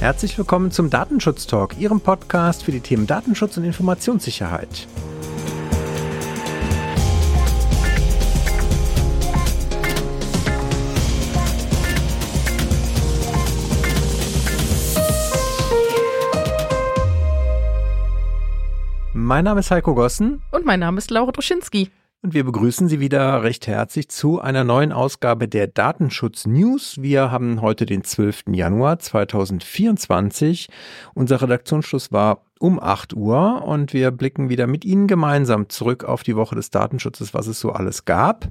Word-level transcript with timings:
Herzlich 0.00 0.38
willkommen 0.38 0.70
zum 0.70 0.90
Datenschutz 0.90 1.48
Talk, 1.48 1.76
Ihrem 1.76 2.00
Podcast 2.00 2.62
für 2.62 2.70
die 2.70 2.78
Themen 2.78 3.08
Datenschutz 3.08 3.56
und 3.56 3.64
Informationssicherheit. 3.64 4.86
Mein 19.12 19.44
Name 19.44 19.58
ist 19.58 19.72
Heiko 19.72 19.96
Gossen. 19.96 20.42
Und 20.52 20.64
mein 20.64 20.78
Name 20.78 20.98
ist 20.98 21.10
Laura 21.10 21.32
Droschinski. 21.32 21.90
Und 22.20 22.34
wir 22.34 22.42
begrüßen 22.42 22.88
Sie 22.88 22.98
wieder 22.98 23.44
recht 23.44 23.68
herzlich 23.68 24.08
zu 24.08 24.40
einer 24.40 24.64
neuen 24.64 24.90
Ausgabe 24.90 25.46
der 25.46 25.68
Datenschutz 25.68 26.46
News. 26.46 26.96
Wir 27.00 27.30
haben 27.30 27.62
heute 27.62 27.86
den 27.86 28.02
12. 28.02 28.46
Januar 28.50 28.98
2024. 28.98 30.68
Unser 31.14 31.40
Redaktionsschluss 31.40 32.10
war 32.10 32.42
um 32.58 32.80
8 32.80 33.14
Uhr 33.14 33.62
und 33.64 33.92
wir 33.92 34.10
blicken 34.10 34.48
wieder 34.48 34.66
mit 34.66 34.84
Ihnen 34.84 35.06
gemeinsam 35.06 35.68
zurück 35.68 36.02
auf 36.02 36.24
die 36.24 36.34
Woche 36.34 36.56
des 36.56 36.70
Datenschutzes, 36.70 37.34
was 37.34 37.46
es 37.46 37.60
so 37.60 37.70
alles 37.70 38.04
gab. 38.04 38.48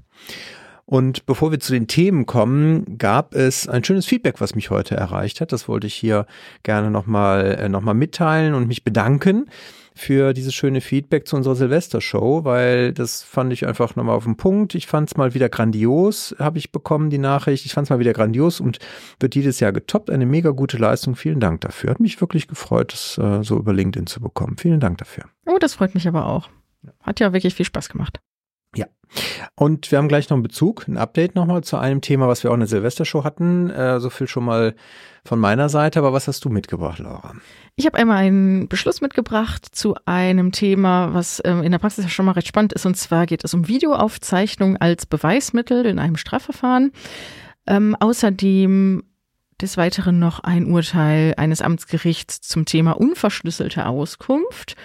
Und 0.85 1.25
bevor 1.25 1.51
wir 1.51 1.59
zu 1.59 1.73
den 1.73 1.87
Themen 1.87 2.25
kommen, 2.25 2.97
gab 2.97 3.35
es 3.35 3.67
ein 3.67 3.83
schönes 3.83 4.05
Feedback, 4.05 4.39
was 4.39 4.55
mich 4.55 4.69
heute 4.69 4.95
erreicht 4.95 5.41
hat. 5.41 5.51
Das 5.51 5.67
wollte 5.67 5.87
ich 5.87 5.93
hier 5.93 6.25
gerne 6.63 6.89
nochmal 6.89 7.57
äh, 7.59 7.67
noch 7.67 7.81
mal 7.81 7.93
mitteilen 7.93 8.53
und 8.53 8.69
mich 8.69 8.85
bedanken 8.85 9.49
für 9.97 10.33
dieses 10.33 10.53
schöne 10.53 10.81
Feedback 10.81 11.27
zu 11.27 11.35
unserer 11.35 11.55
Silvestershow, 11.55 12.43
weil 12.43 12.93
das 12.93 13.23
fand 13.23 13.51
ich 13.51 13.65
einfach 13.67 13.95
nochmal 13.95 14.15
auf 14.15 14.23
den 14.23 14.37
Punkt. 14.37 14.75
Ich 14.75 14.87
fand 14.87 15.09
es 15.09 15.17
mal 15.17 15.33
wieder 15.33 15.49
grandios, 15.49 16.35
habe 16.39 16.57
ich 16.57 16.71
bekommen, 16.71 17.09
die 17.09 17.17
Nachricht. 17.17 17.65
Ich 17.65 17.73
fand 17.73 17.85
es 17.85 17.89
mal 17.89 17.99
wieder 17.99 18.13
grandios 18.13 18.59
und 18.59 18.79
wird 19.19 19.35
jedes 19.35 19.59
Jahr 19.59 19.71
getoppt. 19.71 20.09
Eine 20.09 20.25
mega 20.25 20.51
gute 20.51 20.77
Leistung. 20.77 21.15
Vielen 21.15 21.39
Dank 21.39 21.61
dafür. 21.61 21.89
Hat 21.89 21.99
mich 21.99 22.21
wirklich 22.21 22.47
gefreut, 22.47 22.93
das 22.93 23.17
äh, 23.17 23.43
so 23.43 23.57
über 23.57 23.73
LinkedIn 23.73 24.07
zu 24.07 24.21
bekommen. 24.21 24.57
Vielen 24.57 24.79
Dank 24.79 24.99
dafür. 24.99 25.25
Oh, 25.45 25.57
das 25.59 25.73
freut 25.73 25.93
mich 25.93 26.07
aber 26.07 26.27
auch. 26.27 26.49
Hat 27.01 27.19
ja 27.19 27.33
wirklich 27.33 27.55
viel 27.55 27.65
Spaß 27.65 27.89
gemacht. 27.89 28.19
Ja. 28.75 28.85
Und 29.55 29.91
wir 29.91 29.97
haben 29.97 30.07
gleich 30.07 30.29
noch 30.29 30.35
einen 30.35 30.43
Bezug, 30.43 30.87
ein 30.87 30.97
Update 30.97 31.35
nochmal 31.35 31.63
zu 31.63 31.77
einem 31.77 32.01
Thema, 32.01 32.27
was 32.27 32.43
wir 32.43 32.51
auch 32.51 32.55
in 32.55 32.59
der 32.59 32.67
Silvestershow 32.67 33.23
hatten. 33.23 33.69
Äh, 33.69 33.99
so 33.99 34.09
viel 34.09 34.27
schon 34.27 34.45
mal 34.45 34.75
von 35.27 35.39
meiner 35.39 35.69
Seite. 35.69 35.99
Aber 35.99 36.13
was 36.13 36.27
hast 36.27 36.43
du 36.45 36.49
mitgebracht, 36.49 36.99
Laura? 36.99 37.33
Ich 37.75 37.85
habe 37.85 37.97
einmal 37.97 38.17
einen 38.17 38.67
Beschluss 38.67 39.01
mitgebracht 39.01 39.67
zu 39.71 39.95
einem 40.05 40.51
Thema, 40.51 41.13
was 41.13 41.41
ähm, 41.45 41.61
in 41.61 41.71
der 41.71 41.79
Praxis 41.79 42.05
ja 42.05 42.09
schon 42.09 42.25
mal 42.25 42.31
recht 42.31 42.47
spannend 42.47 42.73
ist. 42.73 42.85
Und 42.85 42.95
zwar 42.95 43.25
geht 43.25 43.43
es 43.43 43.53
um 43.53 43.67
Videoaufzeichnung 43.67 44.77
als 44.77 45.05
Beweismittel 45.05 45.85
in 45.85 45.99
einem 45.99 46.17
Strafverfahren. 46.17 46.91
Ähm, 47.67 47.95
außerdem 47.99 49.03
des 49.61 49.77
Weiteren 49.77 50.19
noch 50.19 50.39
ein 50.39 50.71
Urteil 50.71 51.33
eines 51.37 51.61
Amtsgerichts 51.61 52.41
zum 52.41 52.65
Thema 52.65 52.91
unverschlüsselte 52.91 53.85
Auskunft. 53.85 54.75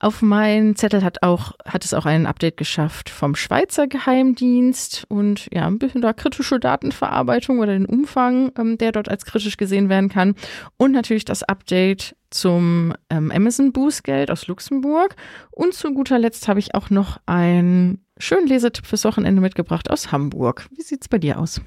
Auf 0.00 0.22
meinen 0.22 0.76
Zettel 0.76 1.02
hat 1.02 1.24
auch, 1.24 1.52
hat 1.64 1.84
es 1.84 1.92
auch 1.92 2.06
ein 2.06 2.26
Update 2.26 2.56
geschafft 2.56 3.10
vom 3.10 3.34
Schweizer 3.34 3.88
Geheimdienst 3.88 5.04
und 5.08 5.48
ja, 5.52 5.66
ein 5.66 5.80
bisschen 5.80 6.02
da 6.02 6.12
kritische 6.12 6.60
Datenverarbeitung 6.60 7.58
oder 7.58 7.72
den 7.72 7.86
Umfang, 7.86 8.52
ähm, 8.56 8.78
der 8.78 8.92
dort 8.92 9.08
als 9.08 9.24
kritisch 9.24 9.56
gesehen 9.56 9.88
werden 9.88 10.08
kann. 10.08 10.36
Und 10.76 10.92
natürlich 10.92 11.24
das 11.24 11.42
Update 11.42 12.14
zum 12.30 12.94
ähm, 13.10 13.32
Amazon 13.32 13.72
Bußgeld 13.72 14.30
aus 14.30 14.46
Luxemburg. 14.46 15.16
Und 15.50 15.74
zu 15.74 15.92
guter 15.92 16.18
Letzt 16.18 16.46
habe 16.46 16.60
ich 16.60 16.76
auch 16.76 16.90
noch 16.90 17.18
einen 17.26 18.04
schönen 18.18 18.46
Lesetipp 18.46 18.86
fürs 18.86 19.04
Wochenende 19.04 19.40
mitgebracht 19.40 19.90
aus 19.90 20.12
Hamburg. 20.12 20.68
Wie 20.70 20.82
sieht's 20.82 21.08
bei 21.08 21.18
dir 21.18 21.40
aus? 21.40 21.60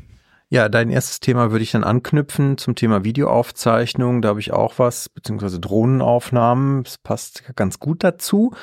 Ja, 0.54 0.68
dein 0.68 0.90
erstes 0.90 1.22
Thema 1.22 1.52
würde 1.52 1.64
ich 1.64 1.72
dann 1.72 1.86
anknüpfen 1.86 2.58
zum 2.58 2.76
Thema 2.76 3.06
Videoaufzeichnung. 3.06 4.22
Da 4.22 4.28
habe 4.28 4.42
ich 4.42 4.52
auch 4.52 4.80
was, 4.80 5.08
beziehungsweise 5.08 5.62
Drohnenaufnahmen. 5.62 6.84
Das 6.84 6.98
passt 6.98 7.56
ganz 7.56 7.80
gut 7.80 8.04
dazu. 8.04 8.54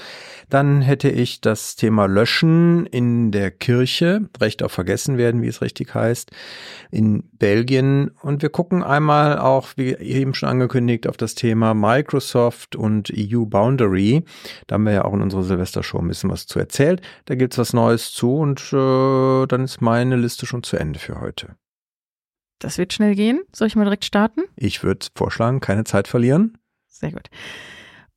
Dann 0.50 0.82
hätte 0.82 1.08
ich 1.08 1.40
das 1.40 1.76
Thema 1.76 2.04
Löschen 2.04 2.84
in 2.84 3.32
der 3.32 3.50
Kirche, 3.50 4.28
Recht 4.38 4.62
auf 4.62 4.72
Vergessen 4.72 5.16
werden, 5.16 5.40
wie 5.40 5.46
es 5.46 5.62
richtig 5.62 5.94
heißt, 5.94 6.30
in 6.90 7.22
Belgien. 7.38 8.10
Und 8.20 8.42
wir 8.42 8.50
gucken 8.50 8.82
einmal 8.82 9.38
auch, 9.38 9.68
wie 9.76 9.94
eben 9.94 10.34
schon 10.34 10.50
angekündigt, 10.50 11.06
auf 11.06 11.16
das 11.16 11.36
Thema 11.36 11.72
Microsoft 11.72 12.76
und 12.76 13.10
EU 13.16 13.46
Boundary. 13.46 14.26
Da 14.66 14.74
haben 14.74 14.84
wir 14.84 14.92
ja 14.92 15.04
auch 15.06 15.14
in 15.14 15.22
unserer 15.22 15.42
Silvestershow 15.42 16.00
ein 16.00 16.08
bisschen 16.08 16.28
was 16.28 16.46
zu 16.46 16.58
erzählt. 16.58 17.00
Da 17.24 17.34
gibt's 17.34 17.56
was 17.56 17.72
Neues 17.72 18.12
zu 18.12 18.36
und 18.36 18.60
äh, 18.74 19.46
dann 19.46 19.64
ist 19.64 19.80
meine 19.80 20.16
Liste 20.16 20.44
schon 20.44 20.62
zu 20.62 20.76
Ende 20.76 20.98
für 20.98 21.22
heute. 21.22 21.56
Das 22.58 22.78
wird 22.78 22.92
schnell 22.92 23.14
gehen. 23.14 23.40
Soll 23.54 23.68
ich 23.68 23.76
mal 23.76 23.84
direkt 23.84 24.04
starten? 24.04 24.42
Ich 24.56 24.82
würde 24.82 25.06
vorschlagen, 25.14 25.60
keine 25.60 25.84
Zeit 25.84 26.08
verlieren. 26.08 26.58
Sehr 26.86 27.12
gut. 27.12 27.30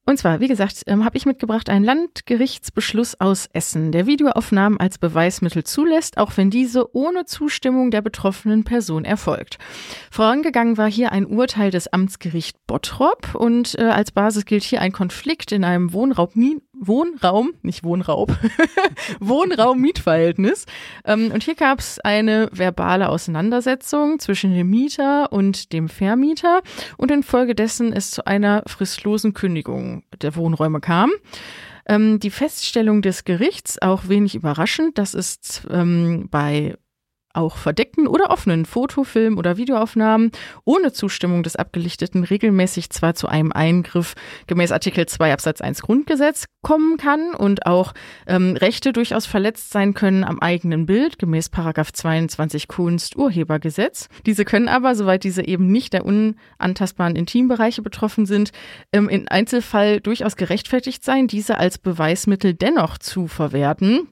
Und 0.04 0.18
zwar, 0.18 0.40
wie 0.40 0.48
gesagt, 0.48 0.82
ähm, 0.88 1.06
habe 1.06 1.16
ich 1.16 1.28
mitgebracht 1.28 1.70
einen 1.70 1.86
Landgerichtsbeschluss 1.86 3.22
aus 3.22 3.48
Essen, 3.54 3.92
der 3.92 4.08
Videoaufnahmen 4.08 4.80
als 4.80 4.98
Beweismittel 4.98 5.64
zulässt, 5.64 6.18
auch 6.18 6.36
wenn 6.38 6.50
diese 6.50 6.96
ohne 6.96 7.26
Zustimmung 7.26 7.92
der 7.92 8.02
betroffenen 8.02 8.64
Person 8.64 9.06
erfolgt. 9.06 9.60
Vorangegangen 10.10 10.78
war 10.78 10.90
hier 10.90 11.12
ein 11.12 11.28
Urteil 11.28 11.70
des 11.70 11.94
Amtsgericht 11.94 12.58
Bottrop 12.66 13.36
und 13.36 13.78
äh, 13.78 13.84
als 13.84 14.12
Basis 14.12 14.46
gilt 14.46 14.64
hier 14.64 14.82
ein 14.82 14.92
Konflikt 14.92 15.52
in 15.52 15.64
einem 15.64 15.94
Wohnraum, 15.94 16.62
Wohnraum, 16.82 17.54
nicht 17.62 17.84
Wohnraub, 17.84 18.36
Wohnraum-Mietverhältnis. 19.20 20.66
Ähm, 21.06 21.32
und 21.32 21.44
hier 21.44 21.56
gab 21.56 21.80
es 21.80 22.00
eine 22.00 22.50
verbale 22.52 23.08
Auseinandersetzung 23.10 24.18
zwischen 24.20 24.54
dem 24.54 24.70
Mieter 24.70 25.32
und 25.32 25.72
dem 25.74 25.88
Vermieter 25.90 26.62
und 26.98 27.12
infolgedessen 27.12 27.94
es 27.94 28.10
zu 28.10 28.26
einer 28.26 28.64
fristlosen 28.66 29.34
Kündigung 29.34 30.04
der 30.22 30.36
Wohnräume 30.36 30.82
kam. 30.82 31.12
Ähm, 31.88 32.20
die 32.20 32.32
Feststellung 32.32 33.04
des 33.04 33.26
Gerichts, 33.26 33.80
auch 33.82 34.08
wenig 34.08 34.34
überraschend, 34.34 34.98
das 34.98 35.14
ist 35.14 35.68
ähm, 35.70 36.28
bei 36.32 36.76
auch 37.34 37.58
verdeckten 37.58 38.08
oder 38.08 38.30
offenen 38.30 38.66
Fotofilm- 38.66 39.38
oder 39.38 39.58
Videoaufnahmen 39.58 40.32
ohne 40.66 40.92
Zustimmung 40.92 41.44
des 41.44 41.56
Abgelichteten 41.56 42.24
regelmäßig 42.24 42.90
zwar 42.90 43.16
zu 43.16 43.28
einem 43.28 43.52
Eingriff 43.52 44.16
gemäß 44.48 44.72
Artikel 44.72 45.06
2 45.06 45.34
Absatz 45.34 45.62
1 45.62 45.82
Grundgesetz 45.82 46.46
kommen 46.62 46.98
kann 46.98 47.34
und 47.34 47.66
auch 47.66 47.94
ähm, 48.28 48.56
Rechte 48.56 48.94
durchaus 48.94 49.26
verletzt 49.26 49.72
sein 49.72 49.94
können 49.94 50.24
am 50.24 50.40
eigenen 50.40 50.86
Bild 50.86 51.18
gemäß 51.20 51.50
Paragraph 51.50 51.92
22 51.92 52.68
Kunst-Urhebergesetz. 52.68 54.10
Diese 54.26 54.46
können 54.46 54.68
aber, 54.68 54.96
soweit 54.96 55.24
diese 55.24 55.46
eben 55.46 55.72
nicht 55.72 55.94
der 55.94 56.06
unantastbaren 56.06 57.16
Intimbereiche 57.16 57.82
betroffen 57.82 58.26
sind, 58.26 58.52
ähm, 58.94 59.10
in 59.10 59.28
Einzelfall 59.28 60.00
durchaus 60.00 60.36
gerechtfertigt 60.36 61.04
sein, 61.04 61.28
diese 61.28 61.58
als 61.58 61.78
Beweismittel 61.78 62.54
dennoch 62.54 62.98
zu 62.98 63.28
verwerten 63.28 64.08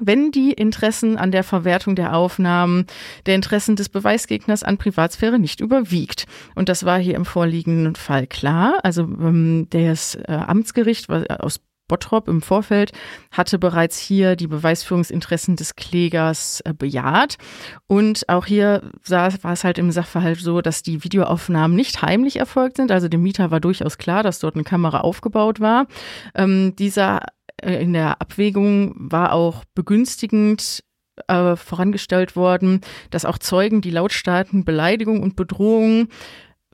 wenn 0.00 0.30
die 0.30 0.52
Interessen 0.52 1.16
an 1.16 1.32
der 1.32 1.44
Verwertung 1.44 1.96
der 1.96 2.14
Aufnahmen 2.14 2.86
der 3.26 3.34
Interessen 3.34 3.76
des 3.76 3.88
Beweisgegners 3.88 4.62
an 4.62 4.78
Privatsphäre 4.78 5.38
nicht 5.38 5.60
überwiegt. 5.60 6.26
Und 6.54 6.68
das 6.68 6.84
war 6.84 6.98
hier 6.98 7.14
im 7.14 7.24
vorliegenden 7.24 7.94
Fall 7.94 8.26
klar. 8.26 8.78
Also 8.82 9.02
ähm, 9.02 9.66
das 9.70 10.14
äh, 10.14 10.32
Amtsgericht 10.32 11.10
aus 11.10 11.60
Bottrop 11.88 12.28
im 12.28 12.42
Vorfeld 12.42 12.92
hatte 13.32 13.58
bereits 13.58 13.98
hier 13.98 14.36
die 14.36 14.46
Beweisführungsinteressen 14.46 15.56
des 15.56 15.74
Klägers 15.74 16.60
äh, 16.60 16.74
bejaht. 16.74 17.38
Und 17.86 18.28
auch 18.28 18.46
hier 18.46 18.82
sah, 19.02 19.30
war 19.42 19.54
es 19.54 19.64
halt 19.64 19.78
im 19.78 19.90
Sachverhalt 19.90 20.38
so, 20.38 20.60
dass 20.60 20.82
die 20.82 21.02
Videoaufnahmen 21.02 21.76
nicht 21.76 22.02
heimlich 22.02 22.36
erfolgt 22.36 22.76
sind. 22.76 22.92
Also 22.92 23.08
dem 23.08 23.22
Mieter 23.22 23.50
war 23.50 23.60
durchaus 23.60 23.98
klar, 23.98 24.22
dass 24.22 24.38
dort 24.38 24.54
eine 24.54 24.64
Kamera 24.64 25.00
aufgebaut 25.00 25.60
war. 25.60 25.86
Ähm, 26.34 26.76
dieser 26.76 27.22
äh, 27.22 27.26
in 27.62 27.92
der 27.92 28.20
Abwägung 28.20 28.94
war 28.96 29.32
auch 29.32 29.64
begünstigend 29.74 30.84
äh, 31.26 31.56
vorangestellt 31.56 32.36
worden, 32.36 32.80
dass 33.10 33.24
auch 33.24 33.38
Zeugen 33.38 33.80
die 33.80 33.90
lautstarken 33.90 34.64
Beleidigungen 34.64 35.22
und 35.22 35.36
Bedrohungen 35.36 36.08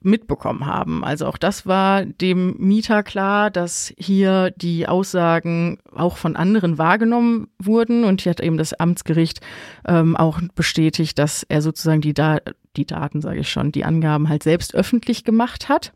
mitbekommen 0.05 0.67
haben. 0.67 1.03
Also 1.03 1.27
auch 1.27 1.39
das 1.39 1.67
war 1.67 2.05
dem 2.05 2.57
Mieter 2.59 3.03
klar, 3.03 3.51
dass 3.51 3.93
hier 3.97 4.51
die 4.51 4.87
Aussagen 4.87 5.79
auch 5.95 6.19
von 6.19 6.37
anderen 6.37 6.77
wahrgenommen 6.77 7.49
wurden 7.59 8.05
und 8.05 8.21
hier 8.21 8.31
hat 8.31 8.41
eben 8.41 8.59
das 8.59 8.75
Amtsgericht 8.75 9.41
ähm, 9.87 10.15
auch 10.15 10.41
bestätigt, 10.55 11.19
dass 11.19 11.43
er 11.45 11.63
sozusagen 11.63 12.03
die, 12.03 12.13
da 12.13 12.39
die 12.77 12.87
Daten, 12.87 13.23
sage 13.23 13.41
ich 13.41 13.49
schon, 13.49 13.73
die 13.73 13.85
Angaben 13.85 14.29
halt 14.29 14.43
selbst 14.43 14.75
öffentlich 14.75 15.25
gemacht 15.25 15.69
hat. 15.71 15.93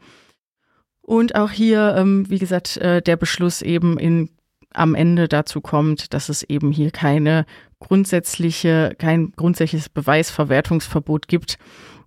Und 1.03 1.37
auch 1.37 1.51
hier, 1.51 1.95
ähm, 1.97 2.29
wie 2.29 2.39
gesagt, 2.39 2.79
äh, 2.79 3.03
der 3.03 3.17
Beschluss 3.17 3.63
eben 3.63 3.99
in 3.99 4.31
am 4.73 4.95
Ende 4.95 5.29
dazu 5.29 5.61
kommt, 5.61 6.13
dass 6.15 6.29
es 6.29 6.43
eben 6.43 6.73
hier 6.73 6.91
keine 6.91 7.47
grundsätzliche, 7.81 8.95
kein 8.99 9.33
grundsätzliches 9.33 9.89
Beweisverwertungsverbot 9.89 11.29
gibt. 11.29 11.59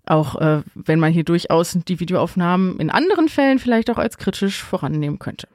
Auch 0.05 0.35
äh, 0.41 0.63
wenn 0.73 0.99
man 0.99 1.11
hier 1.11 1.23
durchaus 1.23 1.77
die 1.87 1.99
Videoaufnahmen 1.99 2.79
in 2.79 2.89
anderen 2.89 3.29
Fällen 3.29 3.59
vielleicht 3.59 3.89
auch 3.89 3.97
als 3.97 4.17
kritisch 4.17 4.63
vorannehmen 4.63 5.19
könnte. 5.19 5.47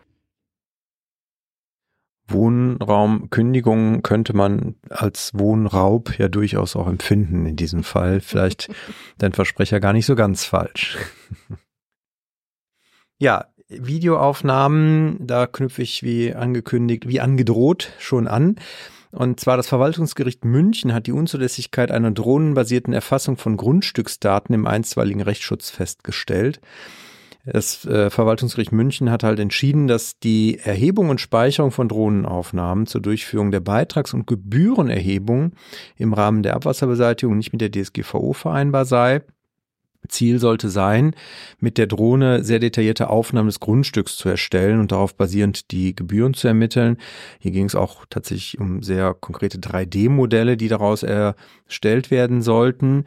Wohnraumkündigung 2.29 4.03
könnte 4.03 4.35
man 4.35 4.75
als 4.91 5.32
Wohnraub 5.35 6.19
ja 6.19 6.29
durchaus 6.29 6.75
auch 6.75 6.88
empfinden 6.88 7.47
in 7.47 7.56
diesem 7.56 7.85
Fall. 7.85 8.20
Vielleicht 8.20 8.69
dein 9.19 9.32
Versprecher 9.32 9.81
gar 9.81 9.93
nicht 9.93 10.06
so 10.06 10.14
ganz 10.14 10.44
falsch. 10.44 10.99
Ja, 13.19 13.47
Videoaufnahmen, 13.68 15.26
da 15.26 15.46
knüpfe 15.46 15.82
ich 15.82 16.02
wie 16.02 16.34
angekündigt, 16.34 17.08
wie 17.08 17.20
angedroht 17.20 17.92
schon 17.98 18.28
an. 18.28 18.56
Und 19.10 19.40
zwar 19.40 19.56
das 19.56 19.66
Verwaltungsgericht 19.66 20.44
München 20.44 20.92
hat 20.92 21.06
die 21.06 21.12
Unzulässigkeit 21.12 21.90
einer 21.90 22.10
drohnenbasierten 22.10 22.92
Erfassung 22.92 23.36
von 23.36 23.56
Grundstücksdaten 23.56 24.54
im 24.54 24.66
einstweiligen 24.66 25.22
Rechtsschutz 25.22 25.70
festgestellt. 25.70 26.60
Das 27.46 27.84
äh, 27.86 28.10
Verwaltungsgericht 28.10 28.72
München 28.72 29.10
hat 29.10 29.22
halt 29.22 29.38
entschieden, 29.38 29.86
dass 29.86 30.19
die 30.19 30.58
Erhebung 30.58 31.10
und 31.10 31.20
Speicherung 31.20 31.70
von 31.70 31.88
Drohnenaufnahmen 31.88 32.86
zur 32.86 33.00
Durchführung 33.00 33.52
der 33.52 33.60
Beitrags- 33.60 34.14
und 34.14 34.26
Gebührenerhebung 34.26 35.52
im 35.96 36.12
Rahmen 36.12 36.42
der 36.42 36.54
Abwasserbeseitigung 36.56 37.36
nicht 37.36 37.52
mit 37.52 37.60
der 37.60 37.70
DSGVO 37.70 38.32
vereinbar 38.32 38.84
sei. 38.84 39.22
Ziel 40.08 40.38
sollte 40.38 40.69
sein, 40.69 41.14
mit 41.61 41.79
der 41.79 41.87
Drohne 41.87 42.44
sehr 42.44 42.58
detaillierte 42.58 43.11
Aufnahmen 43.11 43.49
des 43.49 43.61
Grundstücks 43.61 44.17
zu 44.17 44.29
erstellen 44.29 44.81
und 44.81 44.93
darauf 44.93 45.14
basierend 45.14 45.70
die 45.70 45.94
Gebühren 45.94 46.35
zu 46.35 46.49
ermitteln. 46.49 46.99
Hier 47.38 47.53
ging 47.53 47.67
es 47.67 47.75
auch 47.75 48.06
tatsächlich 48.11 48.58
um 48.61 48.82
sehr 48.82 49.14
konkrete 49.14 49.58
3D-Modelle, 49.58 50.56
die 50.56 50.69
daraus 50.69 51.03
erstellt 51.03 52.11
werden 52.11 52.43
sollten. 52.43 53.05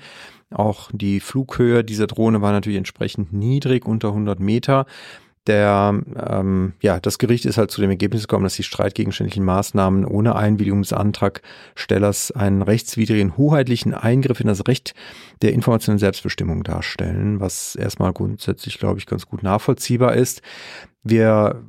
Auch 0.52 0.90
die 0.94 1.20
Flughöhe 1.20 1.84
dieser 1.84 2.08
Drohne 2.08 2.42
war 2.42 2.52
natürlich 2.52 2.78
entsprechend 2.78 3.34
niedrig, 3.34 3.86
unter 3.86 4.10
100 4.10 4.40
Meter 4.40 4.86
der, 5.48 6.00
ähm, 6.30 6.74
ja, 6.82 7.00
das 7.00 7.18
Gericht 7.18 7.46
ist 7.46 7.58
halt 7.58 7.72
zu 7.72 7.82
dem 7.82 7.90
Ergebnis 7.90 8.24
gekommen, 8.24 8.44
dass 8.44 8.56
die 8.56 8.64
streitgegenständlichen 8.64 9.44
Maßnahmen 9.44 10.06
ohne 10.06 10.36
Einwilligung 10.36 10.82
des 10.82 10.94
Antragstellers 10.94 12.32
einen 12.32 12.62
rechtswidrigen 12.62 13.38
hoheitlichen 13.38 13.94
Eingriff 13.94 14.40
in 14.40 14.48
das 14.48 14.68
Recht 14.68 14.94
der 15.42 15.54
informationellen 15.54 16.00
Selbstbestimmung 16.00 16.64
darstellen, 16.64 17.40
was 17.40 17.76
erstmal 17.76 18.14
grundsätzlich, 18.14 18.78
glaube 18.78 19.00
ich, 19.00 19.06
ganz 19.06 19.26
gut 19.26 19.44
nachvollziehbar 19.44 20.14
ist. 20.14 20.42
Wir 21.04 21.64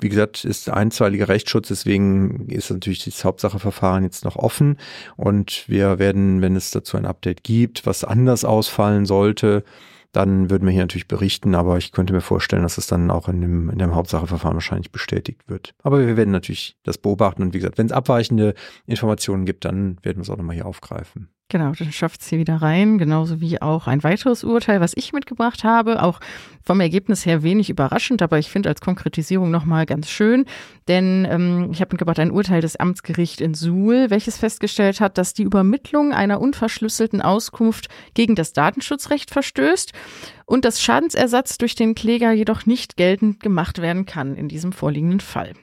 wie 0.00 0.08
gesagt, 0.08 0.44
ist 0.44 0.70
einstweiliger 0.70 1.28
Rechtsschutz, 1.28 1.68
deswegen 1.68 2.46
ist 2.48 2.70
natürlich 2.70 3.04
das 3.04 3.24
Hauptsacheverfahren 3.24 4.04
jetzt 4.04 4.24
noch 4.24 4.36
offen 4.36 4.76
und 5.16 5.64
wir 5.66 5.98
werden, 5.98 6.40
wenn 6.40 6.54
es 6.54 6.70
dazu 6.70 6.96
ein 6.96 7.04
Update 7.04 7.42
gibt, 7.42 7.84
was 7.84 8.04
anders 8.04 8.44
ausfallen 8.44 9.06
sollte, 9.06 9.64
dann 10.12 10.50
würden 10.50 10.64
wir 10.66 10.72
hier 10.72 10.82
natürlich 10.82 11.08
berichten, 11.08 11.54
aber 11.54 11.76
ich 11.78 11.92
könnte 11.92 12.12
mir 12.12 12.20
vorstellen, 12.20 12.62
dass 12.62 12.78
es 12.78 12.86
dann 12.86 13.10
auch 13.10 13.28
in 13.28 13.40
dem, 13.40 13.70
in 13.70 13.78
dem 13.78 13.94
Hauptsacheverfahren 13.94 14.56
wahrscheinlich 14.56 14.90
bestätigt 14.90 15.48
wird. 15.48 15.74
Aber 15.82 16.06
wir 16.06 16.16
werden 16.16 16.30
natürlich 16.30 16.76
das 16.82 16.98
beobachten 16.98 17.42
und 17.42 17.54
wie 17.54 17.58
gesagt, 17.58 17.78
wenn 17.78 17.86
es 17.86 17.92
abweichende 17.92 18.54
Informationen 18.86 19.44
gibt, 19.44 19.64
dann 19.64 19.98
werden 20.02 20.18
wir 20.18 20.22
es 20.22 20.30
auch 20.30 20.36
nochmal 20.36 20.56
hier 20.56 20.66
aufgreifen. 20.66 21.28
Genau, 21.50 21.72
dann 21.72 21.92
schafft 21.92 22.20
es 22.20 22.28
hier 22.28 22.38
wieder 22.38 22.56
rein, 22.56 22.98
genauso 22.98 23.40
wie 23.40 23.62
auch 23.62 23.86
ein 23.86 24.04
weiteres 24.04 24.44
Urteil, 24.44 24.82
was 24.82 24.92
ich 24.94 25.14
mitgebracht 25.14 25.64
habe, 25.64 26.02
auch 26.02 26.20
vom 26.62 26.78
Ergebnis 26.78 27.24
her 27.24 27.42
wenig 27.42 27.70
überraschend, 27.70 28.20
aber 28.20 28.38
ich 28.38 28.50
finde 28.50 28.68
als 28.68 28.82
Konkretisierung 28.82 29.50
nochmal 29.50 29.86
ganz 29.86 30.10
schön, 30.10 30.44
denn 30.88 31.26
ähm, 31.30 31.70
ich 31.72 31.80
habe 31.80 31.94
mitgebracht 31.94 32.18
ein 32.18 32.32
Urteil 32.32 32.60
des 32.60 32.76
Amtsgerichts 32.76 33.40
in 33.40 33.54
Suhl, 33.54 34.10
welches 34.10 34.36
festgestellt 34.36 35.00
hat, 35.00 35.16
dass 35.16 35.32
die 35.32 35.44
Übermittlung 35.44 36.12
einer 36.12 36.42
unverschlüsselten 36.42 37.22
Auskunft 37.22 37.88
gegen 38.12 38.34
das 38.34 38.52
Datenschutzrecht 38.52 39.30
verstößt 39.30 39.94
und 40.44 40.66
das 40.66 40.82
Schadensersatz 40.82 41.56
durch 41.56 41.74
den 41.74 41.94
Kläger 41.94 42.30
jedoch 42.30 42.66
nicht 42.66 42.98
geltend 42.98 43.40
gemacht 43.40 43.80
werden 43.80 44.04
kann 44.04 44.36
in 44.36 44.48
diesem 44.48 44.72
vorliegenden 44.72 45.20
Fall. 45.20 45.54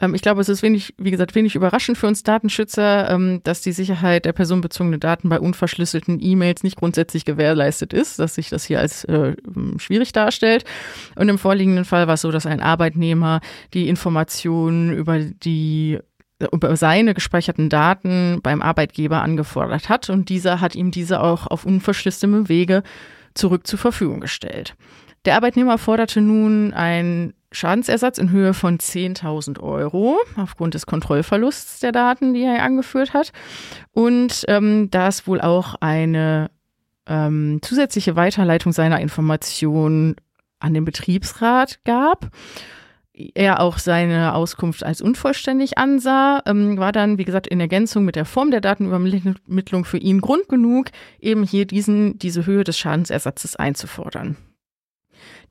Ähm, 0.00 0.14
ich 0.14 0.22
glaube, 0.22 0.40
es 0.40 0.48
ist 0.48 0.62
wenig, 0.62 0.94
wie 0.98 1.10
gesagt, 1.10 1.34
wenig 1.34 1.54
überraschend 1.54 1.98
für 1.98 2.06
uns 2.06 2.22
Datenschützer, 2.22 3.10
ähm, 3.10 3.40
dass 3.44 3.62
die 3.62 3.72
Sicherheit 3.72 4.24
der 4.24 4.32
personenbezogenen 4.32 5.00
Daten 5.00 5.28
bei 5.28 5.40
unverschlüsselten 5.40 6.18
E-Mails 6.20 6.62
nicht 6.62 6.76
grundsätzlich 6.76 7.24
gewährleistet 7.24 7.92
ist, 7.92 8.18
dass 8.18 8.34
sich 8.34 8.50
das 8.50 8.64
hier 8.64 8.80
als 8.80 9.04
äh, 9.04 9.34
schwierig 9.78 10.12
darstellt. 10.12 10.64
Und 11.16 11.28
im 11.28 11.38
vorliegenden 11.38 11.84
Fall 11.84 12.06
war 12.06 12.14
es 12.14 12.22
so, 12.22 12.30
dass 12.30 12.46
ein 12.46 12.60
Arbeitnehmer 12.60 13.40
die 13.74 13.88
Informationen 13.88 14.92
über 14.92 15.18
die 15.18 15.98
über 16.52 16.74
seine 16.74 17.12
gespeicherten 17.12 17.68
Daten 17.68 18.40
beim 18.42 18.62
Arbeitgeber 18.62 19.20
angefordert 19.22 19.90
hat 19.90 20.08
und 20.08 20.30
dieser 20.30 20.62
hat 20.62 20.74
ihm 20.74 20.90
diese 20.90 21.20
auch 21.20 21.46
auf 21.46 21.66
unverschlüsseltem 21.66 22.48
Wege 22.48 22.82
zurück 23.34 23.66
zur 23.66 23.78
Verfügung 23.78 24.20
gestellt. 24.20 24.74
Der 25.24 25.36
Arbeitnehmer 25.36 25.76
forderte 25.76 26.20
nun 26.20 26.72
ein 26.72 27.34
Schadensersatz 27.52 28.18
in 28.18 28.30
Höhe 28.30 28.54
von 28.54 28.78
10.000 28.78 29.60
Euro 29.60 30.18
aufgrund 30.36 30.74
des 30.74 30.86
Kontrollverlusts 30.86 31.80
der 31.80 31.92
Daten, 31.92 32.32
die 32.34 32.44
er 32.44 32.62
angeführt 32.62 33.12
hat. 33.12 33.32
Und 33.92 34.44
ähm, 34.48 34.90
da 34.90 35.08
es 35.08 35.26
wohl 35.26 35.40
auch 35.40 35.74
eine 35.80 36.50
ähm, 37.06 37.58
zusätzliche 37.62 38.16
Weiterleitung 38.16 38.72
seiner 38.72 39.00
Informationen 39.00 40.16
an 40.60 40.74
den 40.74 40.84
Betriebsrat 40.84 41.80
gab, 41.84 42.30
er 43.34 43.60
auch 43.60 43.78
seine 43.78 44.34
Auskunft 44.34 44.84
als 44.84 45.02
unvollständig 45.02 45.76
ansah, 45.78 46.42
ähm, 46.46 46.78
war 46.78 46.92
dann, 46.92 47.18
wie 47.18 47.24
gesagt, 47.24 47.46
in 47.46 47.60
Ergänzung 47.60 48.04
mit 48.04 48.16
der 48.16 48.24
Form 48.24 48.50
der 48.50 48.60
Datenübermittlung 48.60 49.84
für 49.84 49.98
ihn 49.98 50.20
Grund 50.20 50.48
genug, 50.48 50.86
eben 51.18 51.44
hier 51.44 51.66
diesen, 51.66 52.18
diese 52.18 52.46
Höhe 52.46 52.64
des 52.64 52.78
Schadensersatzes 52.78 53.56
einzufordern. 53.56 54.36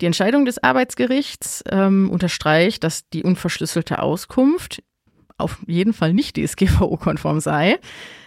Die 0.01 0.05
Entscheidung 0.05 0.45
des 0.45 0.61
Arbeitsgerichts 0.63 1.63
ähm, 1.69 2.09
unterstreicht, 2.09 2.83
dass 2.83 3.07
die 3.09 3.23
unverschlüsselte 3.23 4.01
Auskunft 4.01 4.81
auf 5.39 5.59
jeden 5.67 5.93
Fall 5.93 6.13
nicht 6.13 6.37
DSGVO-konform 6.37 7.39
sei. 7.39 7.79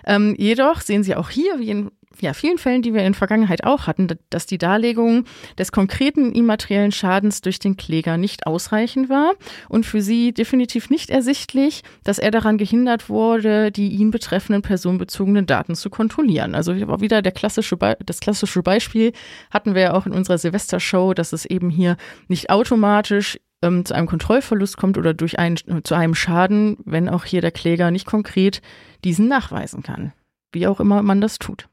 Ähm, 0.05 0.35
jedoch 0.39 0.81
sehen 0.81 1.03
Sie 1.03 1.15
auch 1.15 1.31
hier, 1.31 1.59
wie 1.59 1.71
in 1.71 1.91
ja, 2.21 2.35
vielen 2.35 2.59
Fällen, 2.59 2.83
die 2.83 2.93
wir 2.95 3.01
in 3.01 3.13
der 3.13 3.19
Vergangenheit 3.19 3.65
auch 3.65 3.87
hatten, 3.87 4.09
dass 4.31 4.47
die 4.47 4.59
Darlegung 4.59 5.25
des 5.59 5.73
konkreten 5.73 6.33
immateriellen 6.33 6.93
Schadens 6.93 7.41
durch 7.41 7.59
den 7.59 7.77
Kläger 7.77 8.17
nicht 8.17 8.47
ausreichend 8.47 9.09
war 9.09 9.33
und 9.69 9.87
für 9.87 10.03
sie 10.03 10.33
definitiv 10.33 10.91
nicht 10.91 11.11
ersichtlich, 11.11 11.83
dass 12.05 12.19
er 12.19 12.31
daran 12.31 12.59
gehindert 12.59 13.09
wurde, 13.09 13.73
die 13.73 13.89
ihn 13.89 14.11
betreffenden 14.11 14.63
personenbezogenen 14.63 15.47
Daten 15.47 15.75
zu 15.75 15.91
kontrollieren. 15.91 16.55
Also 16.55 16.75
wieder 17.01 17.23
der 17.23 17.33
klassische 17.33 17.77
das 18.05 18.21
klassische 18.21 18.63
Beispiel 18.63 19.13
hatten 19.51 19.75
wir 19.75 19.83
ja 19.83 19.95
auch 19.95 20.07
in 20.07 20.13
unserer 20.13 20.39
Silvestershow, 20.39 21.15
dass 21.15 21.33
es 21.33 21.45
eben 21.45 21.71
hier 21.71 21.97
nicht 22.29 22.51
automatisch 22.51 23.39
ähm, 23.63 23.85
zu 23.85 23.95
einem 23.95 24.07
Kontrollverlust 24.07 24.77
kommt 24.77 24.99
oder 24.99 25.15
durch 25.15 25.39
einen, 25.39 25.57
zu 25.85 25.95
einem 25.95 26.15
Schaden, 26.15 26.77
wenn 26.85 27.09
auch 27.09 27.25
hier 27.25 27.41
der 27.41 27.53
Kläger 27.53 27.91
nicht 27.91 28.07
konkret 28.07 28.63
diesen 29.05 29.29
nachweisen 29.29 29.83
kann. 29.83 30.13
Wie 30.53 30.67
auch 30.67 30.81
immer 30.81 31.03
man 31.03 31.21
das 31.21 31.39
tut. 31.39 31.69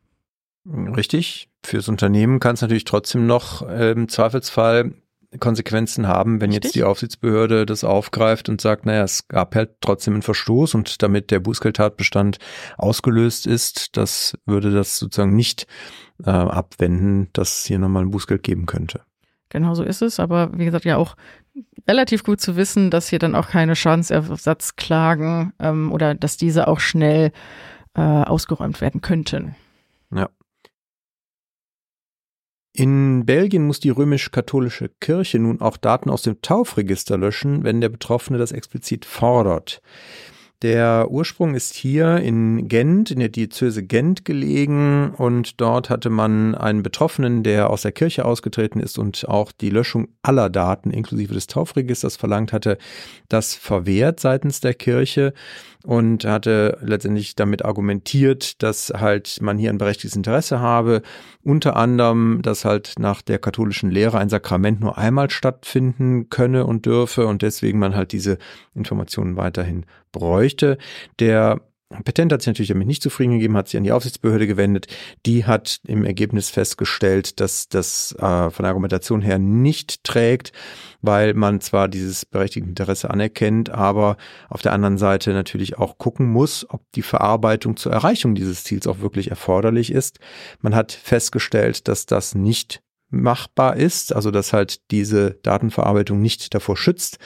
Richtig. 0.65 1.49
Fürs 1.65 1.89
Unternehmen 1.89 2.39
kann 2.39 2.53
es 2.53 2.61
natürlich 2.61 2.85
trotzdem 2.85 3.27
noch 3.27 3.67
äh, 3.67 3.91
im 3.91 4.07
Zweifelsfall 4.07 4.93
Konsequenzen 5.39 6.07
haben, 6.07 6.41
wenn 6.41 6.49
Richtig. 6.49 6.63
jetzt 6.63 6.75
die 6.75 6.83
Aufsichtsbehörde 6.83 7.67
das 7.67 7.83
aufgreift 7.83 8.49
und 8.49 8.61
sagt, 8.61 8.87
naja, 8.87 9.03
es 9.03 9.27
gab 9.27 9.53
halt 9.53 9.75
trotzdem 9.79 10.15
einen 10.15 10.23
Verstoß 10.23 10.73
und 10.73 11.03
damit 11.03 11.29
der 11.29 11.39
Bußgeldtatbestand 11.39 12.39
ausgelöst 12.77 13.45
ist, 13.45 13.95
das 13.95 14.35
würde 14.45 14.71
das 14.71 14.97
sozusagen 14.97 15.35
nicht 15.35 15.67
äh, 16.23 16.31
abwenden, 16.31 17.29
dass 17.33 17.59
es 17.59 17.65
hier 17.65 17.77
nochmal 17.77 18.03
ein 18.03 18.11
Bußgeld 18.11 18.41
geben 18.41 18.65
könnte. 18.65 19.01
Genau 19.49 19.73
so 19.73 19.83
ist 19.83 20.01
es, 20.01 20.19
aber 20.19 20.57
wie 20.57 20.65
gesagt, 20.65 20.85
ja 20.85 20.97
auch 20.97 21.15
relativ 21.87 22.23
gut 22.23 22.39
zu 22.39 22.55
wissen, 22.55 22.91
dass 22.91 23.09
hier 23.09 23.19
dann 23.19 23.35
auch 23.35 23.49
keine 23.49 23.75
Schadensersatzklagen 23.75 25.53
ähm, 25.59 25.91
oder 25.91 26.13
dass 26.13 26.37
diese 26.37 26.67
auch 26.67 26.79
schnell 26.79 27.31
äh, 27.95 28.01
ausgeräumt 28.01 28.79
werden 28.81 29.01
könnten. 29.01 29.55
Ja. 30.13 30.29
In 32.73 33.25
Belgien 33.25 33.65
muss 33.65 33.79
die 33.79 33.89
römisch-katholische 33.89 34.89
Kirche 35.01 35.39
nun 35.39 35.59
auch 35.59 35.77
Daten 35.77 36.09
aus 36.09 36.21
dem 36.21 36.41
Taufregister 36.41 37.17
löschen, 37.17 37.63
wenn 37.63 37.81
der 37.81 37.89
Betroffene 37.89 38.37
das 38.37 38.51
explizit 38.51 39.05
fordert. 39.05 39.81
Der 40.61 41.09
Ursprung 41.09 41.55
ist 41.55 41.73
hier 41.73 42.17
in 42.17 42.67
Gent, 42.67 43.11
in 43.11 43.19
der 43.19 43.29
Diözese 43.29 43.81
Gent 43.81 44.25
gelegen 44.25 45.11
und 45.15 45.61
dort 45.61 45.89
hatte 45.89 46.09
man 46.09 46.53
einen 46.53 46.83
Betroffenen, 46.83 47.43
der 47.43 47.69
aus 47.69 47.83
der 47.83 47.93
Kirche 47.93 48.25
ausgetreten 48.25 48.81
ist 48.81 48.99
und 48.99 49.25
auch 49.29 49.53
die 49.53 49.69
Löschung 49.69 50.09
aller 50.21 50.49
Daten 50.49 50.91
inklusive 50.91 51.33
des 51.33 51.47
Taufregisters 51.47 52.17
verlangt 52.17 52.51
hatte, 52.51 52.77
das 53.29 53.55
verwehrt 53.55 54.19
seitens 54.19 54.59
der 54.59 54.73
Kirche 54.73 55.33
und 55.85 56.25
hatte 56.25 56.77
letztendlich 56.81 57.35
damit 57.35 57.63
argumentiert, 57.63 58.61
dass 58.61 58.91
halt 58.93 59.37
man 59.41 59.57
hier 59.57 59.69
ein 59.69 59.77
berechtigtes 59.77 60.17
Interesse 60.17 60.59
habe, 60.59 61.03
unter 61.41 61.77
anderem, 61.77 62.41
dass 62.41 62.65
halt 62.65 62.95
nach 62.99 63.21
der 63.21 63.39
katholischen 63.39 63.89
Lehre 63.89 64.17
ein 64.17 64.27
Sakrament 64.27 64.81
nur 64.81 64.97
einmal 64.97 65.29
stattfinden 65.29 66.29
könne 66.29 66.65
und 66.65 66.85
dürfe 66.85 67.27
und 67.27 67.43
deswegen 67.43 67.79
man 67.79 67.95
halt 67.95 68.11
diese 68.11 68.37
Informationen 68.75 69.37
weiterhin 69.37 69.85
bräuchte. 70.11 70.77
Der 71.19 71.61
Petent 72.03 72.31
hat 72.31 72.41
sich 72.41 72.47
natürlich 72.47 72.69
damit 72.69 72.87
nicht 72.87 73.01
zufrieden 73.01 73.33
gegeben, 73.33 73.57
hat 73.57 73.67
sich 73.67 73.77
an 73.77 73.83
die 73.83 73.91
Aufsichtsbehörde 73.91 74.45
gewendet. 74.45 74.85
Die 75.25 75.45
hat 75.45 75.79
im 75.87 76.05
Ergebnis 76.05 76.51
festgestellt, 76.51 77.39
dass 77.39 77.67
das 77.67 78.13
äh, 78.19 78.51
von 78.51 78.63
der 78.63 78.67
Argumentation 78.67 79.21
her 79.21 79.39
nicht 79.39 80.03
trägt, 80.03 80.51
weil 81.01 81.33
man 81.33 81.61
zwar 81.61 81.87
dieses 81.87 82.25
berechtigte 82.27 82.69
Interesse 82.69 83.09
anerkennt, 83.09 83.71
aber 83.71 84.17
auf 84.49 84.61
der 84.61 84.73
anderen 84.73 84.99
Seite 84.99 85.33
natürlich 85.33 85.79
auch 85.79 85.97
gucken 85.97 86.27
muss, 86.27 86.69
ob 86.69 86.83
die 86.93 87.01
Verarbeitung 87.01 87.75
zur 87.75 87.91
Erreichung 87.91 88.35
dieses 88.35 88.63
Ziels 88.63 88.85
auch 88.85 88.99
wirklich 88.99 89.31
erforderlich 89.31 89.91
ist. 89.91 90.19
Man 90.61 90.75
hat 90.75 90.91
festgestellt, 90.91 91.87
dass 91.87 92.05
das 92.05 92.35
nicht 92.35 92.83
machbar 93.09 93.75
ist, 93.75 94.13
also 94.15 94.31
dass 94.31 94.53
halt 94.53 94.91
diese 94.91 95.31
Datenverarbeitung 95.41 96.21
nicht 96.21 96.53
davor 96.53 96.77
schützt, 96.77 97.17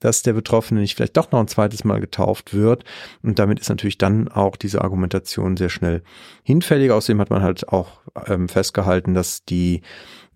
dass 0.00 0.22
der 0.22 0.32
Betroffene 0.32 0.80
nicht 0.80 0.96
vielleicht 0.96 1.16
doch 1.16 1.30
noch 1.30 1.40
ein 1.40 1.48
zweites 1.48 1.84
Mal 1.84 2.00
getauft 2.00 2.54
wird. 2.54 2.84
Und 3.22 3.38
damit 3.38 3.60
ist 3.60 3.68
natürlich 3.68 3.98
dann 3.98 4.28
auch 4.28 4.56
diese 4.56 4.82
Argumentation 4.82 5.56
sehr 5.56 5.68
schnell 5.68 6.02
hinfällig. 6.42 6.90
Außerdem 6.90 7.20
hat 7.20 7.30
man 7.30 7.42
halt 7.42 7.68
auch 7.68 8.00
ähm, 8.26 8.48
festgehalten, 8.48 9.14
dass 9.14 9.44
die 9.44 9.82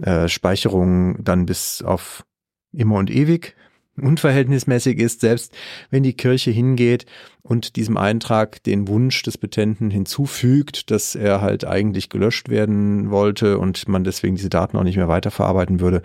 äh, 0.01 0.29
Speicherung 0.29 1.23
dann 1.23 1.47
bis 1.47 1.83
auf 1.83 2.25
immer 2.73 2.97
und 2.97 3.11
ewig 3.11 3.55
unverhältnismäßig 4.01 4.99
ist, 4.99 5.21
selbst 5.21 5.53
wenn 5.91 6.03
die 6.03 6.15
Kirche 6.15 6.51
hingeht 6.51 7.07
und 7.43 7.77
diesem 7.77 7.97
Eintrag 7.97 8.63
den 8.63 8.89
Wunsch 8.89 9.23
des 9.23 9.37
Petenten 9.37 9.91
hinzufügt, 9.91 10.91
dass 10.91 11.15
er 11.15 11.41
halt 11.41 11.67
eigentlich 11.67 12.09
gelöscht 12.09 12.49
werden 12.49 13.11
wollte 13.11 13.59
und 13.59 13.89
man 13.89 14.05
deswegen 14.05 14.37
diese 14.37 14.51
Daten 14.51 14.77
auch 14.77 14.85
nicht 14.85 14.97
mehr 14.97 15.09
weiterverarbeiten 15.09 15.81
würde. 15.81 16.03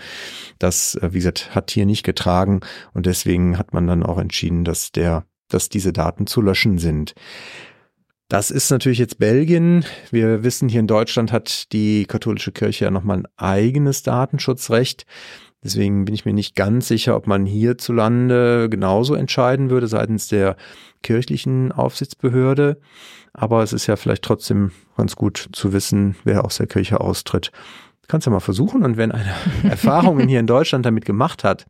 Das, 0.59 0.95
äh, 0.95 1.13
wie 1.13 1.19
gesagt, 1.19 1.55
hat 1.55 1.71
hier 1.71 1.85
nicht 1.85 2.03
getragen 2.03 2.61
und 2.93 3.05
deswegen 3.05 3.57
hat 3.57 3.73
man 3.73 3.87
dann 3.87 4.03
auch 4.03 4.17
entschieden, 4.17 4.63
dass 4.63 4.91
der, 4.91 5.25
dass 5.47 5.69
diese 5.69 5.93
Daten 5.93 6.27
zu 6.27 6.41
löschen 6.41 6.79
sind. 6.79 7.13
Das 8.29 8.51
ist 8.51 8.69
natürlich 8.71 8.99
jetzt 8.99 9.19
Belgien. 9.19 9.85
Wir 10.11 10.43
wissen, 10.43 10.67
hier 10.67 10.81
in 10.81 10.87
Deutschland 10.87 11.31
hat 11.31 11.71
die 11.71 12.05
katholische 12.05 12.51
Kirche 12.51 12.85
ja 12.85 12.91
nochmal 12.91 13.19
ein 13.19 13.27
eigenes 13.37 14.03
Datenschutzrecht. 14.03 15.05
Deswegen 15.67 16.05
bin 16.05 16.15
ich 16.15 16.23
mir 16.23 16.31
nicht 16.31 16.55
ganz 16.55 16.87
sicher, 16.87 17.13
ob 17.17 17.27
man 17.27 17.45
hierzulande 17.45 18.69
genauso 18.69 19.15
entscheiden 19.15 19.69
würde 19.69 19.87
seitens 19.87 20.29
der 20.29 20.55
kirchlichen 21.03 21.73
Aufsichtsbehörde. 21.73 22.79
Aber 23.33 23.63
es 23.63 23.73
ist 23.73 23.85
ja 23.85 23.97
vielleicht 23.97 24.23
trotzdem 24.23 24.71
ganz 24.95 25.17
gut 25.17 25.49
zu 25.51 25.73
wissen, 25.73 26.15
wer 26.23 26.45
aus 26.45 26.55
der 26.55 26.67
Kirche 26.67 27.01
austritt. 27.01 27.51
Kannst 28.07 28.27
ja 28.27 28.31
mal 28.31 28.39
versuchen. 28.39 28.81
Und 28.81 28.95
wenn 28.95 29.11
eine 29.11 29.33
Erfahrungen 29.63 30.29
hier 30.29 30.39
in 30.39 30.47
Deutschland 30.47 30.85
damit 30.85 31.03
gemacht 31.03 31.43
hat, 31.43 31.65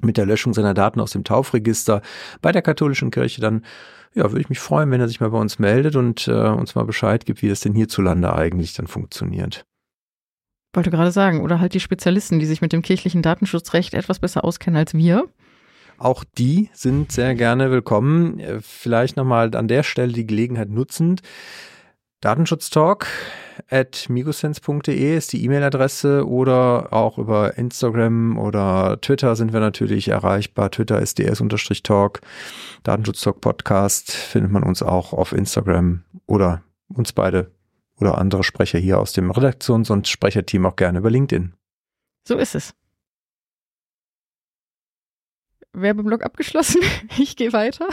mit 0.00 0.16
der 0.16 0.24
Löschung 0.24 0.54
seiner 0.54 0.72
Daten 0.72 0.98
aus 0.98 1.10
dem 1.10 1.24
Taufregister 1.24 2.00
bei 2.40 2.50
der 2.50 2.62
katholischen 2.62 3.10
Kirche, 3.10 3.42
dann 3.42 3.62
ja, 4.14 4.22
würde 4.30 4.40
ich 4.40 4.48
mich 4.48 4.58
freuen, 4.60 4.90
wenn 4.90 5.02
er 5.02 5.08
sich 5.08 5.20
mal 5.20 5.28
bei 5.28 5.38
uns 5.38 5.58
meldet 5.58 5.96
und 5.96 6.28
äh, 6.28 6.32
uns 6.48 6.74
mal 6.74 6.86
Bescheid 6.86 7.26
gibt, 7.26 7.42
wie 7.42 7.50
das 7.50 7.60
denn 7.60 7.74
hierzulande 7.74 8.32
eigentlich 8.34 8.72
dann 8.72 8.86
funktioniert. 8.86 9.66
Wollte 10.72 10.90
gerade 10.90 11.12
sagen, 11.12 11.40
oder 11.40 11.60
halt 11.60 11.74
die 11.74 11.80
Spezialisten, 11.80 12.38
die 12.38 12.46
sich 12.46 12.60
mit 12.60 12.72
dem 12.72 12.82
kirchlichen 12.82 13.22
Datenschutzrecht 13.22 13.94
etwas 13.94 14.18
besser 14.18 14.44
auskennen 14.44 14.78
als 14.78 14.94
wir. 14.94 15.28
Auch 15.98 16.24
die 16.24 16.70
sind 16.72 17.10
sehr 17.10 17.34
gerne 17.34 17.70
willkommen. 17.70 18.38
Äh, 18.38 18.60
vielleicht 18.60 19.16
nochmal 19.16 19.54
an 19.56 19.66
der 19.66 19.82
Stelle 19.82 20.12
die 20.12 20.26
Gelegenheit 20.26 20.68
nutzend. 20.68 21.22
Datenschutztalk 22.20 23.06
at 23.70 24.06
migosense.de 24.08 25.16
ist 25.16 25.32
die 25.32 25.44
E-Mail-Adresse 25.44 26.26
oder 26.26 26.92
auch 26.92 27.16
über 27.18 27.56
Instagram 27.56 28.38
oder 28.38 29.00
Twitter 29.00 29.36
sind 29.36 29.52
wir 29.52 29.60
natürlich 29.60 30.08
erreichbar. 30.08 30.70
Twitter 30.70 31.00
ist 31.00 31.18
ds-talk. 31.18 32.20
Datenschutztalk 32.82 33.40
Podcast 33.40 34.10
findet 34.10 34.50
man 34.50 34.64
uns 34.64 34.82
auch 34.82 35.12
auf 35.12 35.32
Instagram 35.32 36.02
oder 36.26 36.62
uns 36.88 37.12
beide 37.12 37.52
oder 38.00 38.18
andere 38.18 38.44
Sprecher 38.44 38.78
hier 38.78 38.98
aus 38.98 39.12
dem 39.12 39.30
Redaktions- 39.30 39.90
und 39.90 40.08
Sprecherteam 40.08 40.66
auch 40.66 40.76
gerne 40.76 40.98
über 40.98 41.10
LinkedIn. 41.10 41.54
So 42.26 42.36
ist 42.36 42.54
es. 42.54 42.74
Werbeblock 45.72 46.24
abgeschlossen. 46.24 46.80
Ich 47.18 47.36
gehe 47.36 47.52
weiter. 47.52 47.88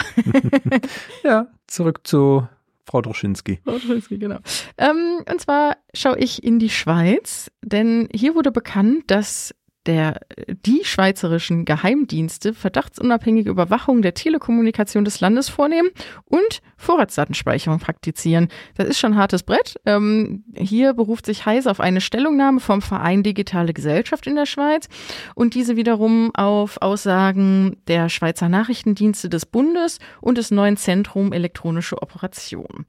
ja, 1.23 1.47
zurück 1.67 2.05
zu 2.05 2.47
Frau 2.85 3.01
Droschinski. 3.01 3.59
Frau 3.63 3.77
Droschinski, 3.77 4.17
genau. 4.17 4.39
Ähm, 4.77 5.23
und 5.29 5.41
zwar 5.41 5.77
schaue 5.93 6.19
ich 6.19 6.43
in 6.43 6.59
die 6.59 6.69
Schweiz, 6.69 7.49
denn 7.63 8.07
hier 8.13 8.35
wurde 8.35 8.51
bekannt, 8.51 9.05
dass 9.07 9.55
der, 9.85 10.19
die 10.65 10.83
schweizerischen 10.83 11.65
Geheimdienste 11.65 12.53
verdachtsunabhängige 12.53 13.49
Überwachung 13.49 14.01
der 14.01 14.13
Telekommunikation 14.13 15.05
des 15.05 15.19
Landes 15.19 15.49
vornehmen 15.49 15.89
und 16.25 16.61
Vorratsdatenspeicherung 16.77 17.79
praktizieren. 17.79 18.49
Das 18.75 18.87
ist 18.87 18.99
schon 18.99 19.15
hartes 19.15 19.43
Brett. 19.43 19.75
Ähm, 19.85 20.43
hier 20.55 20.93
beruft 20.93 21.25
sich 21.25 21.45
Heise 21.45 21.69
auf 21.71 21.79
eine 21.79 22.01
Stellungnahme 22.01 22.59
vom 22.59 22.81
Verein 22.81 23.23
Digitale 23.23 23.73
Gesellschaft 23.73 24.27
in 24.27 24.35
der 24.35 24.45
Schweiz 24.45 24.87
und 25.35 25.53
diese 25.55 25.75
wiederum 25.75 26.33
auf 26.35 26.81
Aussagen 26.81 27.77
der 27.87 28.09
Schweizer 28.09 28.49
Nachrichtendienste 28.49 29.29
des 29.29 29.45
Bundes 29.45 29.99
und 30.21 30.37
des 30.37 30.51
neuen 30.51 30.77
Zentrum 30.77 31.31
Elektronische 31.33 32.01
Operation. 32.01 32.85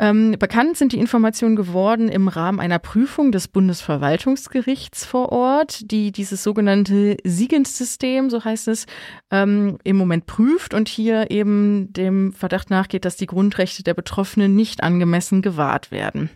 Ähm, 0.00 0.36
bekannt 0.38 0.76
sind 0.76 0.92
die 0.92 0.98
Informationen 0.98 1.56
geworden 1.56 2.08
im 2.08 2.28
Rahmen 2.28 2.60
einer 2.60 2.78
Prüfung 2.78 3.32
des 3.32 3.48
Bundesverwaltungsgerichts 3.48 5.04
vor 5.04 5.32
Ort, 5.32 5.90
die 5.90 6.12
dieses 6.12 6.44
sogenannte 6.44 7.16
Siegenssystem, 7.24 8.30
so 8.30 8.44
heißt 8.44 8.68
es, 8.68 8.86
ähm, 9.32 9.78
im 9.82 9.96
Moment 9.96 10.26
prüft 10.26 10.72
und 10.72 10.88
hier 10.88 11.32
eben 11.32 11.92
dem 11.92 12.32
Verdacht 12.32 12.70
nachgeht, 12.70 13.04
dass 13.04 13.16
die 13.16 13.26
Grundrechte 13.26 13.82
der 13.82 13.94
Betroffenen 13.94 14.54
nicht 14.54 14.84
angemessen 14.84 15.42
gewahrt 15.42 15.90
werden. 15.90 16.30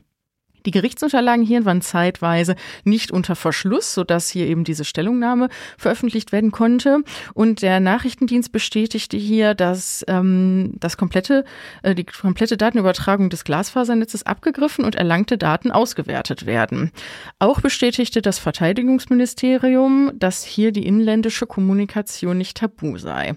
Die 0.66 0.70
Gerichtsunterlagen 0.70 1.44
hier 1.44 1.64
waren 1.64 1.82
zeitweise 1.82 2.56
nicht 2.84 3.10
unter 3.10 3.36
Verschluss, 3.36 3.94
sodass 3.94 4.28
hier 4.28 4.46
eben 4.46 4.64
diese 4.64 4.84
Stellungnahme 4.84 5.48
veröffentlicht 5.78 6.32
werden 6.32 6.50
konnte. 6.50 6.98
Und 7.34 7.62
der 7.62 7.80
Nachrichtendienst 7.80 8.52
bestätigte 8.52 9.16
hier, 9.16 9.54
dass 9.54 10.04
ähm, 10.08 10.72
das 10.78 10.96
komplette, 10.96 11.44
äh, 11.82 11.94
die 11.94 12.04
komplette 12.04 12.56
Datenübertragung 12.56 13.30
des 13.30 13.44
Glasfasernetzes 13.44 14.24
abgegriffen 14.24 14.84
und 14.84 14.94
erlangte 14.94 15.38
Daten 15.38 15.70
ausgewertet 15.70 16.46
werden. 16.46 16.90
Auch 17.38 17.60
bestätigte 17.60 18.22
das 18.22 18.38
Verteidigungsministerium, 18.38 20.12
dass 20.14 20.44
hier 20.44 20.72
die 20.72 20.86
inländische 20.86 21.46
Kommunikation 21.46 22.38
nicht 22.38 22.58
tabu 22.58 22.98
sei. 22.98 23.36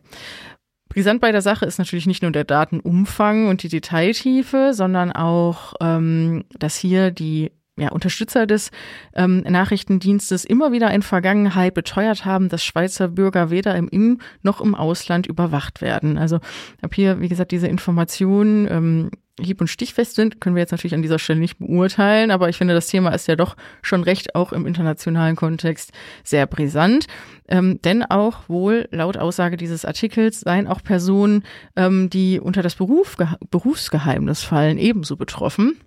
Brisant 0.96 1.20
bei 1.20 1.34
der 1.34 1.42
Sache 1.42 1.66
ist 1.66 1.78
natürlich 1.78 2.08
nicht 2.08 2.22
nur 2.22 2.32
der 2.32 2.46
Datenumfang 2.46 3.50
und 3.50 3.64
die 3.64 3.68
Detailtiefe, 3.68 4.72
sondern 4.74 5.12
auch, 5.12 5.74
ähm, 5.82 6.46
dass 6.58 6.78
hier 6.78 7.12
die 7.12 7.52
ja, 7.78 7.90
Unterstützer 7.90 8.48
des 8.48 8.72
ähm, 9.14 9.42
Nachrichtendienstes 9.42 10.46
immer 10.46 10.72
wieder 10.72 10.92
in 10.92 11.02
Vergangenheit 11.02 11.74
beteuert 11.74 12.24
haben, 12.24 12.48
dass 12.48 12.64
Schweizer 12.64 13.10
Bürger 13.10 13.50
weder 13.50 13.76
im 13.76 13.90
In- 13.90 14.20
noch 14.42 14.62
im 14.62 14.74
Ausland 14.74 15.28
überwacht 15.28 15.82
werden. 15.82 16.18
Also 16.18 16.40
ich 16.78 16.84
habe 16.84 16.96
hier, 16.96 17.20
wie 17.20 17.28
gesagt, 17.28 17.52
diese 17.52 17.68
Informationen 17.68 18.66
ähm, 18.72 19.12
hieb- 19.40 19.62
und 19.62 19.68
stichfest 19.68 20.16
sind, 20.16 20.40
können 20.40 20.56
wir 20.56 20.62
jetzt 20.62 20.72
natürlich 20.72 20.94
an 20.94 21.02
dieser 21.02 21.20
Stelle 21.20 21.40
nicht 21.40 21.60
beurteilen, 21.60 22.32
aber 22.32 22.50
ich 22.50 22.58
finde, 22.58 22.74
das 22.74 22.88
Thema 22.88 23.10
ist 23.10 23.28
ja 23.28 23.36
doch 23.36 23.56
schon 23.82 24.04
recht 24.04 24.36
auch 24.36 24.54
im 24.54 24.66
internationalen 24.66 25.36
Kontext 25.36 25.92
sehr 26.24 26.48
brisant. 26.48 27.08
Ähm, 27.48 27.80
denn 27.84 28.04
auch 28.04 28.50
wohl 28.50 28.88
laut 28.92 29.18
Aussage 29.18 29.58
dieses 29.58 29.86
Artikels 29.86 30.40
seien 30.40 30.68
auch 30.68 30.82
Personen, 30.82 31.44
ähm, 31.76 32.10
die 32.10 32.40
unter 32.40 32.64
das 32.64 32.76
Beruf, 32.76 33.18
Berufsgeheimnis 33.52 34.44
fallen, 34.44 34.78
ebenso 34.78 35.16
betroffen 35.16 35.78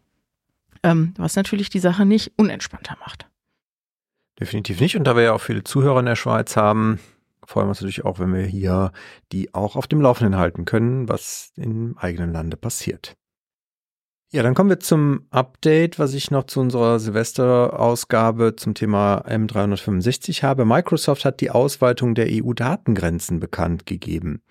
ähm, 0.83 1.15
was 1.17 1.37
natürlich 1.37 1.71
die 1.71 1.79
Sache 1.79 2.05
nicht 2.05 2.33
unentspannter 2.37 2.97
macht. 3.01 3.27
Definitiv 4.39 4.81
nicht. 4.81 4.97
Und 4.97 5.05
da 5.05 5.17
wir 5.17 5.25
ja 5.25 5.33
auch 5.33 5.41
viele 5.41 5.65
Zuhörer 5.65 6.01
in 6.01 6.07
der 6.07 6.17
Schweiz 6.17 6.57
haben, 6.57 7.01
freuen 7.45 7.67
wir 7.67 7.71
uns 7.71 7.81
natürlich 7.81 8.05
auch, 8.05 8.19
wenn 8.19 8.33
wir 8.33 8.45
hier 8.45 8.93
die 9.33 9.55
auch 9.55 9.77
auf 9.77 9.87
dem 9.87 10.01
Laufenden 10.01 10.37
halten 10.37 10.65
können, 10.65 11.09
was 11.09 11.53
im 11.57 11.97
eigenen 11.99 12.33
Lande 12.33 12.57
passiert. 12.57 13.17
Ja, 14.31 14.43
dann 14.43 14.55
kommen 14.55 14.69
wir 14.69 14.79
zum 14.79 15.23
Update, 15.31 15.99
was 15.99 16.13
ich 16.13 16.31
noch 16.31 16.45
zu 16.45 16.61
unserer 16.61 16.99
Silvesterausgabe 16.99 18.57
zum 18.57 18.75
Thema 18.75 19.25
M365 19.27 20.43
habe. 20.43 20.67
Microsoft 20.67 21.25
hat 21.25 21.41
die 21.41 21.51
Ausweitung 21.51 22.15
der 22.15 22.27
EU-Datengrenzen 22.29 23.41
bekannt 23.41 23.87
gegeben. 23.87 24.43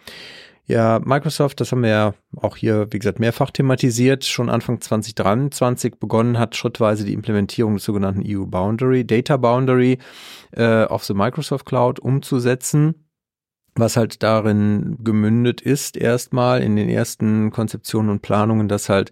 Ja, 0.65 0.99
Microsoft, 1.05 1.61
das 1.61 1.71
haben 1.71 1.83
wir 1.83 1.89
ja 1.91 2.13
auch 2.35 2.57
hier, 2.57 2.87
wie 2.89 2.97
gesagt, 2.97 3.19
mehrfach 3.19 3.51
thematisiert, 3.51 4.25
schon 4.25 4.49
Anfang 4.49 4.81
2023 4.81 5.99
begonnen 5.99 6.39
hat, 6.39 6.55
schrittweise 6.55 7.05
die 7.05 7.13
Implementierung 7.13 7.75
des 7.75 7.83
sogenannten 7.83 8.23
EU 8.25 8.45
Boundary, 8.45 9.05
Data 9.05 9.37
Boundary 9.37 9.99
äh, 10.53 10.85
auf 10.85 11.05
the 11.05 11.13
Microsoft 11.13 11.67
Cloud 11.67 11.99
umzusetzen 11.99 13.06
was 13.79 13.97
halt 13.97 14.23
darin 14.23 14.97
gemündet 15.03 15.61
ist, 15.61 15.97
erstmal 15.97 16.61
in 16.61 16.75
den 16.75 16.89
ersten 16.89 17.51
Konzeptionen 17.51 18.09
und 18.09 18.21
Planungen, 18.21 18.67
dass 18.67 18.89
halt 18.89 19.11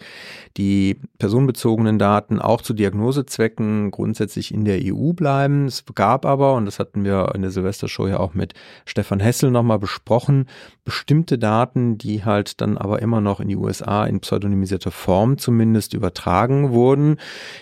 die 0.57 0.99
personenbezogenen 1.19 1.99
Daten 1.99 2.39
auch 2.39 2.61
zu 2.61 2.73
Diagnosezwecken 2.73 3.91
grundsätzlich 3.91 4.53
in 4.53 4.65
der 4.65 4.79
EU 4.81 5.13
bleiben. 5.13 5.65
Es 5.65 5.83
gab 5.93 6.25
aber, 6.25 6.55
und 6.55 6.65
das 6.65 6.79
hatten 6.79 7.03
wir 7.03 7.33
in 7.35 7.41
der 7.41 7.51
Silvestershow 7.51 8.07
ja 8.07 8.19
auch 8.19 8.33
mit 8.33 8.53
Stefan 8.85 9.19
Hessel 9.19 9.51
nochmal 9.51 9.79
besprochen, 9.79 10.47
bestimmte 10.85 11.37
Daten, 11.37 11.97
die 11.97 12.23
halt 12.23 12.61
dann 12.61 12.77
aber 12.77 13.01
immer 13.01 13.21
noch 13.21 13.39
in 13.39 13.49
die 13.49 13.57
USA 13.57 14.05
in 14.05 14.21
pseudonymisierter 14.21 14.91
Form 14.91 15.37
zumindest 15.37 15.93
übertragen 15.93 16.71
wurden. 16.71 17.17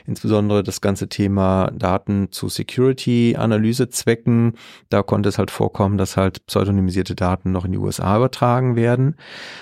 Insbesondere 0.05 0.63
das 0.63 0.81
ganze 0.81 1.09
Thema 1.09 1.71
Daten 1.71 2.31
zu 2.31 2.49
Security-Analysezwecken. 2.49 4.53
Da 4.89 5.03
konnte 5.03 5.29
es 5.29 5.37
halt 5.37 5.51
vorkommen, 5.51 5.97
dass 5.97 6.17
halt 6.17 6.45
pseudonymisierte 6.45 6.92
Daten 7.01 7.51
noch 7.51 7.65
in 7.65 7.71
die 7.71 7.77
USA 7.77 8.17
übertragen 8.17 8.75
werden. 8.75 9.15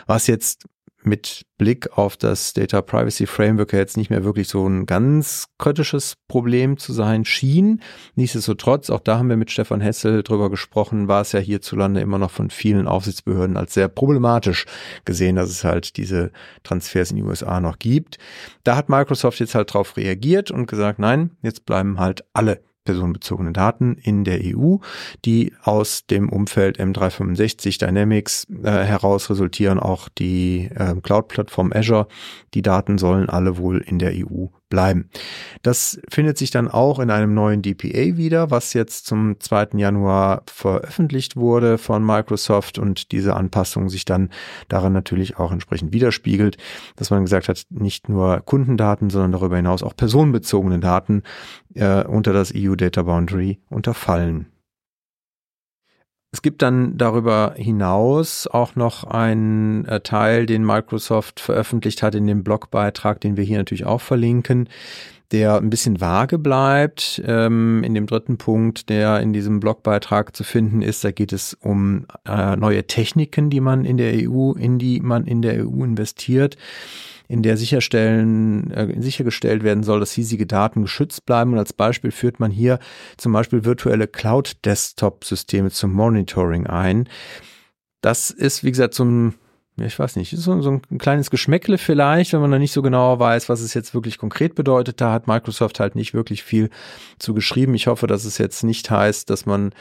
Was 0.06 0.28
jetzt 0.28 0.68
mit 1.04 1.46
Blick 1.58 1.98
auf 1.98 2.18
das 2.18 2.54
Data 2.54 2.82
Privacy 2.82 3.26
Framework 3.26 3.74
jetzt 3.74 3.98
nicht 3.98 4.10
mehr 4.10 4.24
wirklich 4.24 4.48
so 4.48 4.68
ein 4.68 4.86
ganz 4.86 5.48
kritisches 5.58 6.16
Problem 6.28 6.78
zu 6.78 6.94
sein 6.94 7.26
schien. 7.26 7.82
Nichtsdestotrotz, 8.16 8.90
auch 8.90 9.00
da 9.00 9.18
haben 9.18 9.30
wir 9.30 9.38
mit 9.38 9.52
Stefan 9.52 9.82
Hessel 9.82 10.24
drüber 10.24 10.50
gesprochen, 10.50 11.08
war 11.08 11.22
es 11.22 11.32
ja 11.32 11.40
hierzulande 11.40 12.02
immer 12.02 12.18
noch 12.18 12.32
von 12.32 12.50
vielen 12.50 12.88
Aufsichtsbehörden 12.88 13.58
als 13.58 13.74
sehr 13.74 13.88
problematisch 13.88 14.66
gesehen, 15.06 15.36
dass 15.36 15.50
es 15.50 15.64
halt 15.64 15.98
diese 15.98 16.32
Transfers 16.64 17.12
in 17.12 17.18
die 17.18 17.24
USA 17.24 17.60
noch 17.60 17.80
gibt. 17.80 18.18
Da 18.64 18.76
hat 18.76 18.90
Microsoft 18.90 19.40
jetzt 19.40 19.56
halt 19.56 19.74
drauf 19.74 19.98
reagiert 19.98 20.52
und 20.52 20.68
gesagt, 20.68 21.00
nein, 21.00 21.32
jetzt 21.42 21.66
bleiben 21.66 22.00
halt 22.00 22.24
alle 22.34 22.62
personenbezogene 22.84 23.52
Daten 23.52 23.96
in 23.96 24.24
der 24.24 24.40
EU, 24.44 24.78
die 25.26 25.54
aus 25.64 26.06
dem 26.06 26.30
Umfeld 26.30 26.80
M365 26.80 27.80
Dynamics 27.80 28.48
äh, 28.64 28.72
heraus 28.72 29.30
resultieren, 29.30 29.80
auch 29.80 30.10
die 30.10 30.70
äh, 30.76 30.96
Cloud-Plattform 31.02 31.72
Azure. 31.74 32.08
Die 32.54 32.62
Daten 32.62 32.98
sollen 32.98 33.30
alle 33.30 33.58
wohl 33.58 33.80
in 33.80 34.00
der 34.00 34.14
EU 34.16 34.48
bleiben. 34.72 35.12
Das 35.62 36.01
findet 36.10 36.40
sich 36.40 36.50
dann 36.50 36.68
auch 36.68 36.98
in 36.98 37.12
einem 37.12 37.36
neuen 37.36 37.62
DPA 37.62 38.18
wieder, 38.18 38.50
was 38.50 38.74
jetzt 38.74 39.06
zum 39.06 39.40
2. 39.40 39.78
Januar 39.78 40.42
veröffentlicht 40.48 41.36
wurde 41.36 41.78
von 41.78 42.04
Microsoft 42.04 42.80
und 42.80 43.12
diese 43.12 43.36
Anpassung 43.36 43.90
sich 43.90 44.06
dann 44.06 44.32
daran 44.70 44.94
natürlich 44.94 45.38
auch 45.38 45.51
entsprechend 45.51 45.94
widerspiegelt, 45.94 46.58
dass 46.96 47.12
man 47.12 47.22
gesagt 47.22 47.48
hat, 47.48 47.66
nicht 47.70 48.10
nur 48.10 48.42
Kundendaten, 48.42 49.12
sondern 49.12 49.34
darüber 49.34 49.58
hinaus 49.58 49.84
auch 49.84 49.96
personenbezogene 49.96 50.80
Daten 50.80 51.22
äh, 51.75 52.04
unter 52.06 52.34
das 52.34 52.51
EU 52.56 52.75
Data 52.75 53.04
Boundary 53.04 53.60
unterfallen. 53.70 54.50
Es 56.34 56.42
gibt 56.42 56.62
dann 56.62 56.98
darüber 56.98 57.56
hinaus 57.58 58.48
auch 58.48 58.78
noch 58.78 59.04
einen 59.04 59.84
äh, 59.86 60.00
Teil, 60.00 60.46
den 60.46 60.66
Microsoft 60.66 61.42
veröffentlicht 61.42 62.02
hat 62.04 62.16
in 62.16 62.26
dem 62.26 62.44
Blogbeitrag, 62.44 63.20
den 63.20 63.36
wir 63.36 63.44
hier 63.44 63.58
natürlich 63.58 63.86
auch 63.86 64.00
verlinken, 64.00 64.70
der 65.34 65.58
ein 65.58 65.70
bisschen 65.70 66.00
vage 66.00 66.40
bleibt. 66.40 67.22
Ähm, 67.26 67.84
in 67.84 67.94
dem 67.94 68.08
dritten 68.08 68.38
Punkt, 68.38 68.88
der 68.88 69.20
in 69.20 69.34
diesem 69.34 69.60
Blogbeitrag 69.60 70.34
zu 70.34 70.46
finden 70.46 70.82
ist, 70.82 71.04
da 71.04 71.12
geht 71.12 71.34
es 71.34 71.54
um 71.54 72.06
äh, 72.26 72.56
neue 72.56 72.88
Techniken, 72.88 73.50
die 73.50 73.60
man 73.60 73.84
in 73.84 73.98
der 73.98 74.14
EU, 74.14 74.54
in 74.54 74.80
die 74.80 75.02
man 75.02 75.26
in 75.26 75.42
der 75.42 75.66
EU 75.66 75.84
investiert 75.84 76.56
in 77.32 77.44
der 77.44 77.56
sicherstellen, 77.56 78.72
äh, 78.72 79.02
sichergestellt 79.02 79.64
werden 79.64 79.84
soll, 79.84 80.02
dass 80.02 80.12
hiesige 80.12 80.46
Daten 80.46 80.82
geschützt 80.82 81.26
bleiben. 81.26 81.54
Und 81.54 81.60
als 81.60 81.72
Beispiel 81.72 82.12
führt 82.12 82.42
man 82.42 82.52
hier 82.52 82.78
zum 83.16 83.32
Beispiel 83.32 83.64
virtuelle 83.64 84.08
Cloud-Desktop-Systeme 84.08 85.72
zum 85.72 85.94
Monitoring 85.94 86.68
ein. 86.68 87.08
Das 88.02 88.32
ist, 88.32 88.66
wie 88.66 88.72
gesagt, 88.72 88.96
so 88.96 89.06
ein 89.06 89.36
ich 89.78 89.98
weiß 89.98 90.18
nicht, 90.18 90.36
so, 90.38 90.52
ein 90.52 90.98
kleines 91.00 91.32
Geschmäckle 91.32 91.78
vielleicht, 91.78 92.34
wenn 92.34 92.42
man 92.42 92.52
da 92.52 92.60
nicht 92.60 92.74
so 92.74 92.82
genau 92.82 93.18
weiß, 93.18 93.48
was 93.50 93.62
es 93.62 93.74
jetzt 93.74 93.94
wirklich 93.94 94.18
konkret 94.18 94.54
bedeutet. 94.54 95.00
Da 95.00 95.14
hat 95.14 95.28
Microsoft 95.28 95.80
halt 95.80 95.96
nicht 95.96 96.14
wirklich 96.14 96.44
viel 96.44 96.70
zu 97.18 97.34
geschrieben. 97.34 97.74
Ich 97.74 97.88
hoffe, 97.88 98.06
dass 98.06 98.26
es 98.26 98.38
jetzt 98.38 98.64
nicht 98.64 98.92
heißt, 98.92 99.30
dass 99.30 99.46
man 99.46 99.72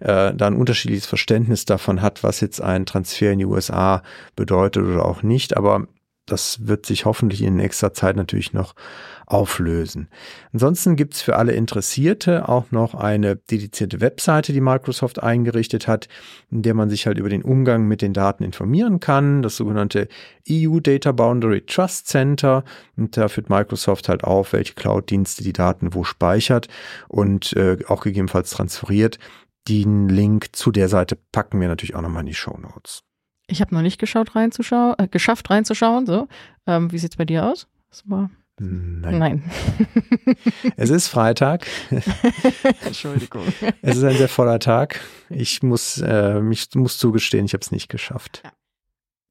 äh, 0.00 0.34
da 0.34 0.46
ein 0.46 0.56
unterschiedliches 0.56 1.06
Verständnis 1.06 1.64
davon 1.64 2.02
hat, 2.02 2.22
was 2.22 2.40
jetzt 2.40 2.60
ein 2.60 2.84
Transfer 2.86 3.30
in 3.30 3.38
die 3.38 3.46
USA 3.46 4.02
bedeutet 4.34 4.84
oder 4.84 5.06
auch 5.06 5.22
nicht. 5.22 5.56
Aber 5.56 5.86
das 6.26 6.66
wird 6.66 6.86
sich 6.86 7.04
hoffentlich 7.04 7.42
in 7.42 7.56
nächster 7.56 7.92
Zeit 7.92 8.16
natürlich 8.16 8.52
noch 8.52 8.74
auflösen. 9.26 10.08
Ansonsten 10.52 10.94
gibt's 10.94 11.22
für 11.22 11.36
alle 11.36 11.52
Interessierte 11.52 12.48
auch 12.48 12.70
noch 12.70 12.94
eine 12.94 13.36
dedizierte 13.36 14.00
Webseite, 14.00 14.52
die 14.52 14.60
Microsoft 14.60 15.22
eingerichtet 15.22 15.88
hat, 15.88 16.08
in 16.50 16.62
der 16.62 16.74
man 16.74 16.90
sich 16.90 17.06
halt 17.06 17.18
über 17.18 17.28
den 17.28 17.42
Umgang 17.42 17.86
mit 17.86 18.02
den 18.02 18.12
Daten 18.12 18.44
informieren 18.44 19.00
kann. 19.00 19.42
Das 19.42 19.56
sogenannte 19.56 20.08
EU 20.48 20.78
Data 20.80 21.12
Boundary 21.12 21.62
Trust 21.62 22.06
Center. 22.06 22.64
Und 22.96 23.16
da 23.16 23.28
führt 23.28 23.50
Microsoft 23.50 24.08
halt 24.08 24.22
auf, 24.22 24.52
welche 24.52 24.74
Cloud-Dienste 24.74 25.42
die 25.42 25.52
Daten 25.52 25.94
wo 25.94 26.04
speichert 26.04 26.68
und 27.08 27.52
äh, 27.54 27.78
auch 27.88 28.02
gegebenenfalls 28.02 28.50
transferiert. 28.50 29.18
Den 29.68 30.08
Link 30.08 30.54
zu 30.54 30.70
der 30.70 30.88
Seite 30.88 31.18
packen 31.32 31.60
wir 31.60 31.66
natürlich 31.66 31.96
auch 31.96 32.02
nochmal 32.02 32.20
in 32.20 32.26
die 32.26 32.34
Show 32.34 32.56
Notes. 32.56 33.02
Ich 33.48 33.60
habe 33.60 33.74
noch 33.74 33.82
nicht 33.82 33.98
geschaut, 33.98 34.34
reinzuschauen, 34.34 34.94
äh, 34.98 35.08
geschafft 35.08 35.50
reinzuschauen. 35.50 36.06
So, 36.06 36.28
ähm, 36.66 36.90
wie 36.92 36.98
sieht's 36.98 37.16
bei 37.16 37.24
dir 37.24 37.46
aus? 37.46 37.66
Nein. 38.58 39.18
Nein. 39.18 39.42
es 40.76 40.88
ist 40.90 41.08
Freitag. 41.08 41.66
Entschuldigung. 42.84 43.42
Es 43.82 43.98
ist 43.98 44.04
ein 44.04 44.16
sehr 44.16 44.28
voller 44.28 44.58
Tag. 44.58 45.00
Ich 45.28 45.62
muss, 45.62 45.98
äh, 45.98 46.40
mich 46.40 46.68
muss 46.74 46.96
zugestehen, 46.96 47.44
ich 47.44 47.52
habe 47.52 47.60
es 47.60 47.70
nicht 47.70 47.88
geschafft. 47.88 48.40
Ja. 48.44 48.52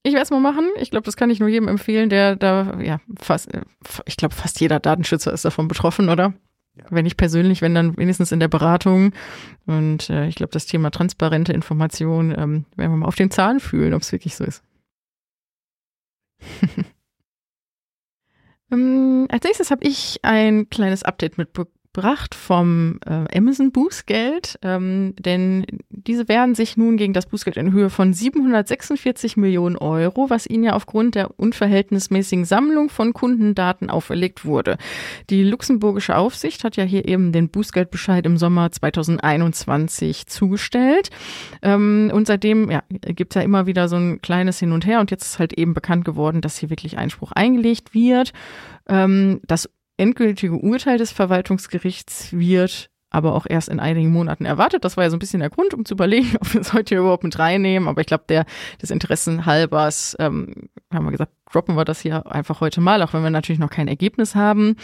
Ich 0.03 0.13
werde 0.13 0.23
es 0.23 0.29
mal 0.29 0.39
machen. 0.39 0.69
Ich 0.77 0.91
glaube, 0.91 1.05
das 1.05 1.17
kann 1.17 1.31
ich 1.31 1.39
nur 1.39 1.49
jedem 1.49 1.67
empfehlen, 1.67 2.09
der 2.09 2.35
da, 2.35 2.79
ja, 2.79 3.01
fast, 3.19 3.51
äh, 3.51 3.61
ich 4.05 4.17
glaube, 4.17 4.35
fast 4.35 4.59
jeder 4.59 4.79
Datenschützer 4.79 5.33
ist 5.33 5.45
davon 5.45 5.67
betroffen, 5.67 6.09
oder? 6.09 6.33
Wenn 6.89 7.03
nicht 7.03 7.17
persönlich, 7.17 7.61
wenn 7.61 7.75
dann 7.75 7.97
wenigstens 7.97 8.31
in 8.31 8.39
der 8.39 8.47
Beratung. 8.47 9.13
Und 9.65 10.09
äh, 10.09 10.27
ich 10.27 10.35
glaube, 10.35 10.51
das 10.51 10.65
Thema 10.65 10.91
transparente 10.91 11.53
Information 11.53 12.31
ähm, 12.31 12.65
werden 12.75 12.91
wir 12.91 12.97
mal 12.97 13.07
auf 13.07 13.15
den 13.15 13.31
Zahlen 13.31 13.59
fühlen, 13.59 13.93
ob 13.93 14.01
es 14.01 14.11
wirklich 14.11 14.35
so 14.35 14.43
ist. 14.43 14.63
ähm, 18.71 19.27
als 19.29 19.43
nächstes 19.43 19.71
habe 19.71 19.87
ich 19.87 20.19
ein 20.23 20.69
kleines 20.69 21.03
Update 21.03 21.37
mitbekommen 21.37 21.74
gebracht 21.95 22.35
vom 22.35 22.99
äh, 23.05 23.37
Amazon 23.37 23.71
Bußgeld, 23.71 24.59
ähm, 24.61 25.13
denn 25.17 25.65
diese 25.89 26.27
wehren 26.27 26.53
sich 26.53 26.75
nun 26.75 26.97
gegen 26.97 27.13
das 27.13 27.25
Bußgeld 27.25 27.55
in 27.55 27.71
Höhe 27.71 27.89
von 27.89 28.13
746 28.13 29.37
Millionen 29.37 29.77
Euro, 29.77 30.29
was 30.29 30.45
ihnen 30.45 30.65
ja 30.65 30.73
aufgrund 30.73 31.15
der 31.15 31.39
unverhältnismäßigen 31.39 32.43
Sammlung 32.43 32.89
von 32.89 33.13
Kundendaten 33.13 33.89
auferlegt 33.89 34.43
wurde. 34.43 34.77
Die 35.29 35.43
luxemburgische 35.43 36.17
Aufsicht 36.17 36.65
hat 36.65 36.75
ja 36.75 36.83
hier 36.83 37.07
eben 37.07 37.31
den 37.31 37.49
Bußgeldbescheid 37.49 38.25
im 38.25 38.37
Sommer 38.37 38.71
2021 38.71 40.27
zugestellt 40.27 41.11
ähm, 41.61 42.11
und 42.13 42.27
seitdem 42.27 42.69
ja, 42.71 42.83
gibt 42.89 43.33
es 43.33 43.35
ja 43.35 43.41
immer 43.41 43.67
wieder 43.67 43.87
so 43.87 43.95
ein 43.95 44.21
kleines 44.21 44.59
Hin 44.59 44.73
und 44.73 44.85
Her 44.85 44.99
und 44.99 45.11
jetzt 45.11 45.23
ist 45.23 45.39
halt 45.39 45.53
eben 45.53 45.73
bekannt 45.73 46.03
geworden, 46.03 46.41
dass 46.41 46.57
hier 46.57 46.69
wirklich 46.69 46.97
Einspruch 46.97 47.31
eingelegt 47.31 47.93
wird. 47.93 48.33
Ähm, 48.87 49.39
das 49.47 49.69
endgültige 49.97 50.55
Urteil 50.55 50.97
des 50.97 51.11
Verwaltungsgerichts 51.11 52.33
wird 52.33 52.89
aber 53.15 53.33
auch 53.33 53.45
erst 53.47 53.69
in 53.69 53.79
einigen 53.79 54.11
Monaten 54.11 54.43
erwartet. 54.43 54.83
Das 54.83 54.97
war 54.97 55.05
ja 55.05 55.09
so 55.09 55.15
ein 55.15 55.19
bisschen 55.19 55.39
der 55.39 55.49
Grund, 55.49 55.73
um 55.73 55.85
zu 55.85 55.93
überlegen, 55.93 56.35
ob 56.41 56.53
wir 56.53 56.61
es 56.61 56.73
heute 56.73 56.95
überhaupt 56.97 57.23
mit 57.23 57.39
reinnehmen. 57.39 57.87
Aber 57.87 58.01
ich 58.01 58.07
glaube, 58.07 58.25
der 58.27 58.45
des 58.81 58.91
Interessen 58.91 59.45
halbers 59.45 60.17
ähm, 60.19 60.69
haben 60.93 61.05
wir 61.05 61.11
gesagt, 61.11 61.31
droppen 61.51 61.77
wir 61.77 61.85
das 61.85 62.01
hier 62.01 62.29
einfach 62.29 62.59
heute 62.59 62.81
mal, 62.81 63.01
auch 63.01 63.13
wenn 63.13 63.23
wir 63.23 63.29
natürlich 63.29 63.59
noch 63.59 63.69
kein 63.69 63.87
Ergebnis 63.87 64.35
haben. 64.35 64.75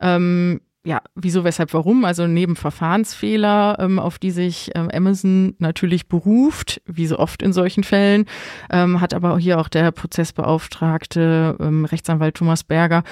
Ähm, 0.00 0.60
ja, 0.84 1.00
wieso, 1.16 1.42
weshalb, 1.42 1.74
warum? 1.74 2.04
Also 2.04 2.28
neben 2.28 2.54
Verfahrensfehler, 2.54 3.76
ähm, 3.80 3.98
auf 3.98 4.18
die 4.18 4.30
sich 4.30 4.70
ähm, 4.74 4.88
Amazon 4.92 5.54
natürlich 5.58 6.08
beruft, 6.08 6.80
wie 6.86 7.08
so 7.08 7.18
oft 7.18 7.42
in 7.42 7.52
solchen 7.52 7.82
Fällen, 7.82 8.26
ähm, 8.70 9.00
hat 9.00 9.12
aber 9.12 9.36
hier 9.38 9.58
auch 9.58 9.68
der 9.68 9.90
Prozessbeauftragte 9.90 11.56
ähm, 11.58 11.84
Rechtsanwalt 11.84 12.36
Thomas 12.36 12.62
Berger 12.62 13.02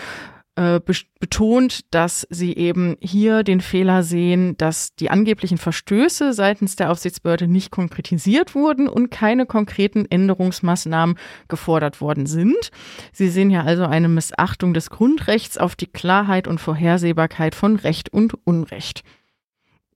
äh, 0.56 0.80
betont, 1.18 1.92
dass 1.92 2.26
sie 2.30 2.56
eben 2.56 2.96
hier 3.00 3.42
den 3.42 3.60
Fehler 3.60 4.04
sehen, 4.04 4.56
dass 4.56 4.94
die 4.94 5.10
angeblichen 5.10 5.58
Verstöße 5.58 6.32
seitens 6.32 6.76
der 6.76 6.92
Aufsichtsbehörde 6.92 7.48
nicht 7.48 7.72
konkretisiert 7.72 8.54
wurden 8.54 8.88
und 8.88 9.10
keine 9.10 9.46
konkreten 9.46 10.06
Änderungsmaßnahmen 10.08 11.18
gefordert 11.48 12.00
worden 12.00 12.26
sind. 12.26 12.70
Sie 13.12 13.28
sehen 13.28 13.50
ja 13.50 13.64
also 13.64 13.84
eine 13.84 14.08
Missachtung 14.08 14.74
des 14.74 14.90
Grundrechts 14.90 15.58
auf 15.58 15.74
die 15.74 15.88
Klarheit 15.88 16.46
und 16.46 16.60
Vorhersehbarkeit 16.60 17.56
von 17.56 17.74
Recht 17.74 18.12
und 18.12 18.34
Unrecht. 18.44 19.02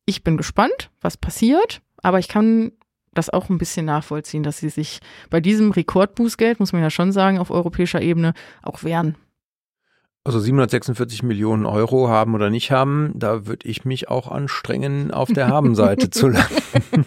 Ich 0.07 0.25
bin 0.25 0.37
gespannt, 0.37 0.91
was 1.01 1.17
passiert, 1.17 1.83
aber 2.03 2.19
ich 2.19 2.27
kann 2.27 2.73
das 3.15 3.31
auch 3.31 3.49
ein 3.49 3.59
bisschen 3.59 3.87
nachvollziehen, 3.87 4.43
dass 4.43 4.59
sie 4.59 4.71
sich 4.71 4.99
bei 5.31 5.41
diesem 5.41 5.71
Rekordbußgeld, 5.71 6.59
muss 6.59 6.73
man 6.73 6.83
ja 6.83 6.91
schon 6.91 7.13
sagen, 7.13 7.39
auf 7.39 7.51
europäischer 7.51 8.03
Ebene 8.03 8.33
auch 8.63 8.83
wehren. 8.83 9.17
Also 10.29 10.41
746 10.41 11.23
Millionen 11.23 11.65
Euro 11.65 12.11
haben 12.11 12.35
oder 12.35 12.51
nicht 12.51 12.71
haben, 12.71 13.13
da 13.15 13.47
würde 13.47 13.67
ich 13.67 13.87
mich 13.87 14.11
auch 14.11 14.31
anstrengen, 14.31 15.11
auf 15.11 15.33
der 15.33 15.49
Habenseite 15.49 16.11
zu 16.11 16.29
landen. 16.29 17.07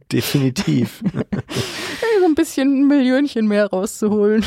Definitiv. 0.12 1.04
so 1.04 2.26
ein 2.26 2.34
bisschen 2.34 2.80
ein 2.80 2.88
Millionchen 2.88 3.46
mehr 3.46 3.68
rauszuholen. 3.68 4.44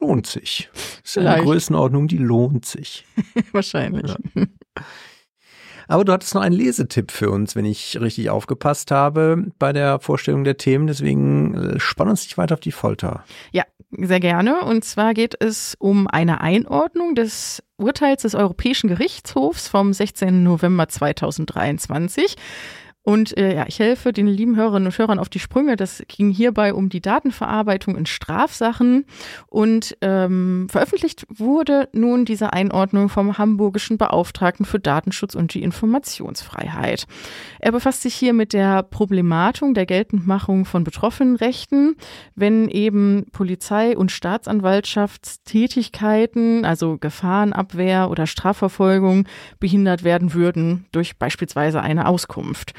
lohnt 0.00 0.26
sich. 0.26 0.68
Das 1.02 1.16
ist 1.16 1.18
eine 1.18 1.40
Größenordnung, 1.40 2.08
die 2.08 2.18
lohnt 2.18 2.64
sich. 2.64 3.06
Wahrscheinlich. 3.52 4.10
Ja. 4.10 4.42
Aber 5.88 6.04
du 6.04 6.12
hattest 6.12 6.34
noch 6.34 6.42
einen 6.42 6.54
Lesetipp 6.54 7.10
für 7.10 7.30
uns, 7.30 7.56
wenn 7.56 7.64
ich 7.64 8.00
richtig 8.00 8.30
aufgepasst 8.30 8.90
habe 8.90 9.46
bei 9.58 9.72
der 9.72 10.00
Vorstellung 10.00 10.44
der 10.44 10.56
Themen. 10.56 10.86
Deswegen 10.86 11.54
äh, 11.54 11.80
spann 11.80 12.08
uns 12.08 12.22
nicht 12.24 12.38
weiter 12.38 12.54
auf 12.54 12.60
die 12.60 12.72
Folter. 12.72 13.24
Ja, 13.52 13.64
sehr 13.90 14.20
gerne. 14.20 14.60
Und 14.60 14.84
zwar 14.84 15.14
geht 15.14 15.34
es 15.40 15.74
um 15.78 16.06
eine 16.06 16.40
Einordnung 16.40 17.14
des 17.14 17.62
Urteils 17.76 18.22
des 18.22 18.34
Europäischen 18.34 18.88
Gerichtshofs 18.88 19.68
vom 19.68 19.92
16. 19.92 20.42
November 20.42 20.88
2023. 20.88 22.36
Und 23.02 23.34
äh, 23.38 23.56
ja, 23.56 23.64
ich 23.66 23.78
helfe 23.78 24.12
den 24.12 24.26
lieben 24.26 24.56
Hörerinnen 24.56 24.88
und 24.88 24.98
Hörern 24.98 25.18
auf 25.18 25.30
die 25.30 25.38
Sprünge. 25.38 25.76
Das 25.76 26.02
ging 26.06 26.30
hierbei 26.30 26.74
um 26.74 26.90
die 26.90 27.00
Datenverarbeitung 27.00 27.96
in 27.96 28.04
Strafsachen. 28.04 29.06
Und 29.46 29.96
ähm, 30.02 30.66
veröffentlicht 30.70 31.24
wurde 31.30 31.88
nun 31.92 32.26
diese 32.26 32.52
Einordnung 32.52 33.08
vom 33.08 33.38
hamburgischen 33.38 33.96
Beauftragten 33.96 34.66
für 34.66 34.78
Datenschutz 34.78 35.34
und 35.34 35.54
die 35.54 35.62
Informationsfreiheit. 35.62 37.06
Er 37.58 37.72
befasst 37.72 38.02
sich 38.02 38.14
hier 38.14 38.34
mit 38.34 38.52
der 38.52 38.82
Problematung 38.82 39.72
der 39.72 39.86
Geltendmachung 39.86 40.66
von 40.66 40.84
Betroffenenrechten, 40.84 41.96
wenn 42.34 42.68
eben 42.68 43.24
Polizei 43.32 43.96
und 43.96 44.12
Staatsanwaltschaftstätigkeiten, 44.12 46.66
also 46.66 46.98
Gefahrenabwehr 46.98 48.10
oder 48.10 48.26
Strafverfolgung, 48.26 49.26
behindert 49.58 50.04
werden 50.04 50.34
würden 50.34 50.84
durch 50.92 51.16
beispielsweise 51.16 51.80
eine 51.80 52.06
Auskunft. 52.06 52.74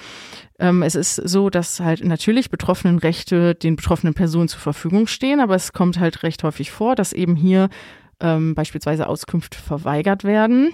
Ähm, 0.60 0.84
es 0.84 0.96
ist 0.96 1.16
so, 1.16 1.50
dass 1.50 1.80
halt 1.80 2.04
natürlich 2.04 2.50
betroffenen 2.50 3.00
Rechte 3.00 3.56
den 3.56 3.76
betroffenen 3.76 4.14
Personen 4.14 4.48
zur 4.48 4.60
Verfügung 4.60 5.08
stehen, 5.08 5.40
aber 5.40 5.56
es 5.56 5.74
kommt 5.74 6.00
halt 6.00 6.24
recht 6.24 6.44
häufig 6.44 6.72
vor, 6.72 6.96
dass 6.96 7.14
eben 7.14 7.36
hier 7.36 7.70
ähm, 8.20 8.56
beispielsweise 8.56 9.08
Auskünfte 9.08 9.58
verweigert 9.58 10.24
werden. 10.24 10.74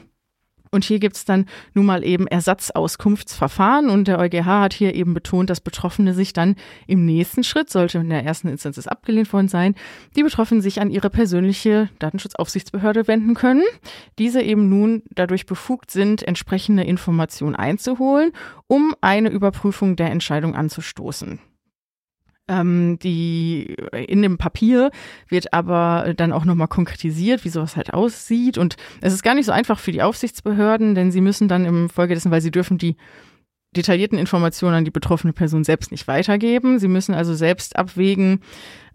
Und 0.72 0.84
hier 0.84 1.00
gibt 1.00 1.16
es 1.16 1.26
dann 1.26 1.46
nun 1.74 1.86
mal 1.86 2.04
eben 2.04 2.28
Ersatzauskunftsverfahren 2.28 3.90
und 3.90 4.08
der 4.08 4.20
EuGH 4.20 4.46
hat 4.46 4.74
hier 4.74 4.96
eben 4.96 5.14
betont, 5.14 5.50
dass 5.50 5.62
Betroffene 5.62 6.14
sich 6.14 6.34
dann 6.34 6.56
im 6.88 7.06
nächsten 7.06 7.44
Schritt, 7.44 7.70
sollte 7.70 8.00
in 8.00 8.10
der 8.10 8.24
ersten 8.24 8.48
Instanz 8.48 8.78
es 8.78 8.88
abgelehnt 8.88 9.32
worden 9.34 9.48
sein, 9.48 9.76
die 10.16 10.24
Betroffenen 10.24 10.62
sich 10.62 10.82
an 10.82 10.90
ihre 10.90 11.10
persönliche 11.10 11.90
Datenschutzaufsichtsbehörde 12.00 13.08
wenden 13.08 13.34
können, 13.34 13.64
diese 14.20 14.42
eben 14.42 14.70
nun 14.70 15.04
dadurch 15.12 15.46
befugt 15.46 15.92
sind, 15.92 16.24
entsprechende 16.24 16.84
Informationen 16.84 17.56
einzuholen, 17.56 18.32
um 18.68 18.94
eine 19.02 19.30
Überprüfung 19.30 19.96
der 19.96 20.12
Entscheidung 20.12 20.56
anzustoßen. 20.56 21.40
Ähm, 22.50 22.98
die 23.00 23.76
in 23.92 24.22
dem 24.22 24.38
Papier 24.38 24.92
wird 25.28 25.54
aber 25.54 26.14
dann 26.16 26.32
auch 26.32 26.46
nochmal 26.46 26.70
konkretisiert, 26.70 27.44
wie 27.44 27.50
sowas 27.50 27.76
halt 27.76 27.94
aussieht. 27.94 28.58
Und 28.58 28.78
es 29.02 29.14
ist 29.14 29.24
gar 29.24 29.36
nicht 29.36 29.46
so 29.46 29.52
einfach 29.52 29.80
für 29.80 29.92
die 29.92 30.02
Aufsichtsbehörden, 30.02 30.96
denn 30.96 31.12
sie 31.12 31.22
müssen 31.22 31.50
dann 31.50 31.66
im 31.66 31.90
Folge 31.90 32.14
dessen, 32.14 32.32
weil 32.32 32.42
sie 32.42 32.52
dürfen 32.52 32.78
die 32.78 32.96
detaillierten 33.76 34.18
Informationen 34.18 34.76
an 34.76 34.86
die 34.86 34.92
betroffene 34.92 35.34
Person 35.34 35.64
selbst 35.64 35.92
nicht 35.92 36.08
weitergeben. 36.08 36.80
Sie 36.80 36.88
müssen 36.88 37.14
also 37.14 37.34
selbst 37.34 37.76
abwägen, 37.76 38.40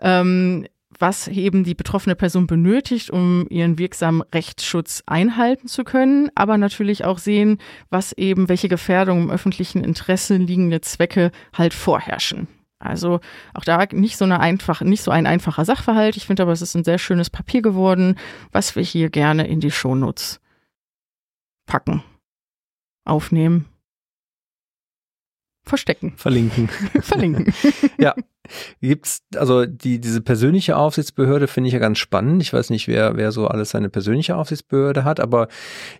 ähm, 0.00 0.66
was 0.98 1.28
eben 1.28 1.64
die 1.64 1.74
betroffene 1.74 2.14
Person 2.14 2.46
benötigt, 2.46 3.10
um 3.10 3.46
ihren 3.48 3.78
wirksamen 3.78 4.22
Rechtsschutz 4.34 5.02
einhalten 5.06 5.66
zu 5.68 5.84
können, 5.84 6.30
aber 6.34 6.58
natürlich 6.58 7.04
auch 7.04 7.18
sehen, 7.18 7.58
was 7.90 8.12
eben, 8.12 8.48
welche 8.48 8.68
Gefährdungen 8.68 9.24
im 9.24 9.30
öffentlichen 9.30 9.82
Interesse 9.82 10.36
liegende 10.36 10.80
Zwecke 10.80 11.30
halt 11.54 11.74
vorherrschen. 11.74 12.48
Also 12.82 13.20
auch 13.54 13.64
da 13.64 13.86
nicht 13.92 14.16
so 14.16 14.24
eine 14.24 14.40
einfache, 14.40 14.84
nicht 14.84 15.02
so 15.02 15.10
ein 15.10 15.26
einfacher 15.26 15.64
Sachverhalt. 15.64 16.16
Ich 16.16 16.26
finde 16.26 16.42
aber, 16.42 16.52
es 16.52 16.62
ist 16.62 16.74
ein 16.74 16.84
sehr 16.84 16.98
schönes 16.98 17.30
Papier 17.30 17.62
geworden, 17.62 18.16
was 18.50 18.74
wir 18.76 18.82
hier 18.82 19.08
gerne 19.08 19.46
in 19.46 19.60
die 19.60 19.70
Shownotes 19.70 20.40
packen, 21.66 22.02
aufnehmen, 23.04 23.66
verstecken, 25.64 26.14
verlinken, 26.16 26.68
verlinken. 27.00 27.54
ja, 27.98 28.16
gibt's 28.80 29.22
also 29.36 29.64
die 29.64 30.00
diese 30.00 30.20
persönliche 30.20 30.76
Aufsichtsbehörde 30.76 31.46
finde 31.46 31.68
ich 31.68 31.74
ja 31.74 31.78
ganz 31.78 31.98
spannend. 31.98 32.42
Ich 32.42 32.52
weiß 32.52 32.70
nicht, 32.70 32.88
wer 32.88 33.16
wer 33.16 33.30
so 33.30 33.46
alles 33.46 33.70
seine 33.70 33.90
persönliche 33.90 34.36
Aufsichtsbehörde 34.36 35.04
hat, 35.04 35.20
aber 35.20 35.46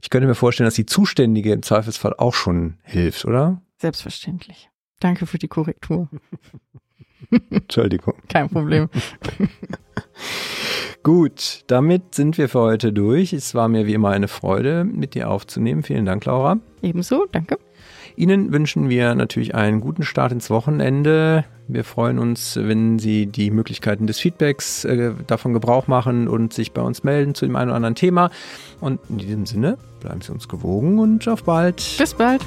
ich 0.03 0.11
könnte 0.11 0.27
mir 0.27 0.35
vorstellen, 0.35 0.66
dass 0.66 0.75
die 0.75 0.87
Zuständige 0.87 1.53
im 1.53 1.62
Zweifelsfall 1.62 2.14
auch 2.18 2.35
schon 2.35 2.79
hilft, 2.83 3.25
oder? 3.25 3.62
Selbstverständlich. 3.79 4.72
Danke 5.03 5.27
für 5.27 5.38
die 5.38 5.49
Korrektur. 5.49 6.09
Entschuldigung. 7.51 8.15
Kein 8.29 8.49
Problem. 8.49 8.88
Gut, 11.03 11.65
damit 11.67 12.15
sind 12.15 12.38
wir 12.38 12.49
für 12.49 12.61
heute 12.61 12.93
durch. 12.93 13.33
Es 13.33 13.57
war 13.57 13.67
mir 13.67 13.88
wie 13.88 13.95
immer 13.95 14.11
eine 14.11 14.29
Freude, 14.29 14.85
mit 14.85 15.15
dir 15.15 15.29
aufzunehmen. 15.29 15.83
Vielen 15.83 16.07
Dank, 16.07 16.25
Laura. 16.25 16.59
Ebenso, 16.83 17.27
danke. 17.33 17.59
Ihnen 18.15 18.53
wünschen 18.53 18.88
wir 18.88 19.17
natürlich 19.17 19.57
einen 19.57 19.81
guten 19.81 20.05
Start 20.05 20.31
ins 20.31 20.51
Wochenende. 20.51 21.47
Wir 21.67 21.83
freuen 21.83 22.21
uns, 22.21 22.55
wenn 22.55 23.01
Sie 23.01 23.27
die 23.27 23.51
Möglichkeiten 23.51 24.07
des 24.07 24.21
Feedbacks 24.21 24.85
äh, 24.85 25.15
davon 25.27 25.53
Gebrauch 25.53 25.88
machen 25.88 26.29
und 26.29 26.53
sich 26.53 26.71
bei 26.71 26.83
uns 26.83 27.03
melden 27.03 27.35
zu 27.35 27.45
dem 27.45 27.57
einen 27.57 27.71
oder 27.71 27.77
anderen 27.77 27.97
Thema. 27.97 28.31
Und 28.81 29.01
in 29.09 29.19
diesem 29.19 29.47
Sinne 29.47 29.79
bleiben 29.99 30.21
Sie 30.21 30.31
uns 30.31 30.47
gewogen 30.47 31.01
und 31.01 31.27
auf 31.27 31.43
bald. 31.43 31.97
Bis 31.99 32.15
bald. 32.15 32.47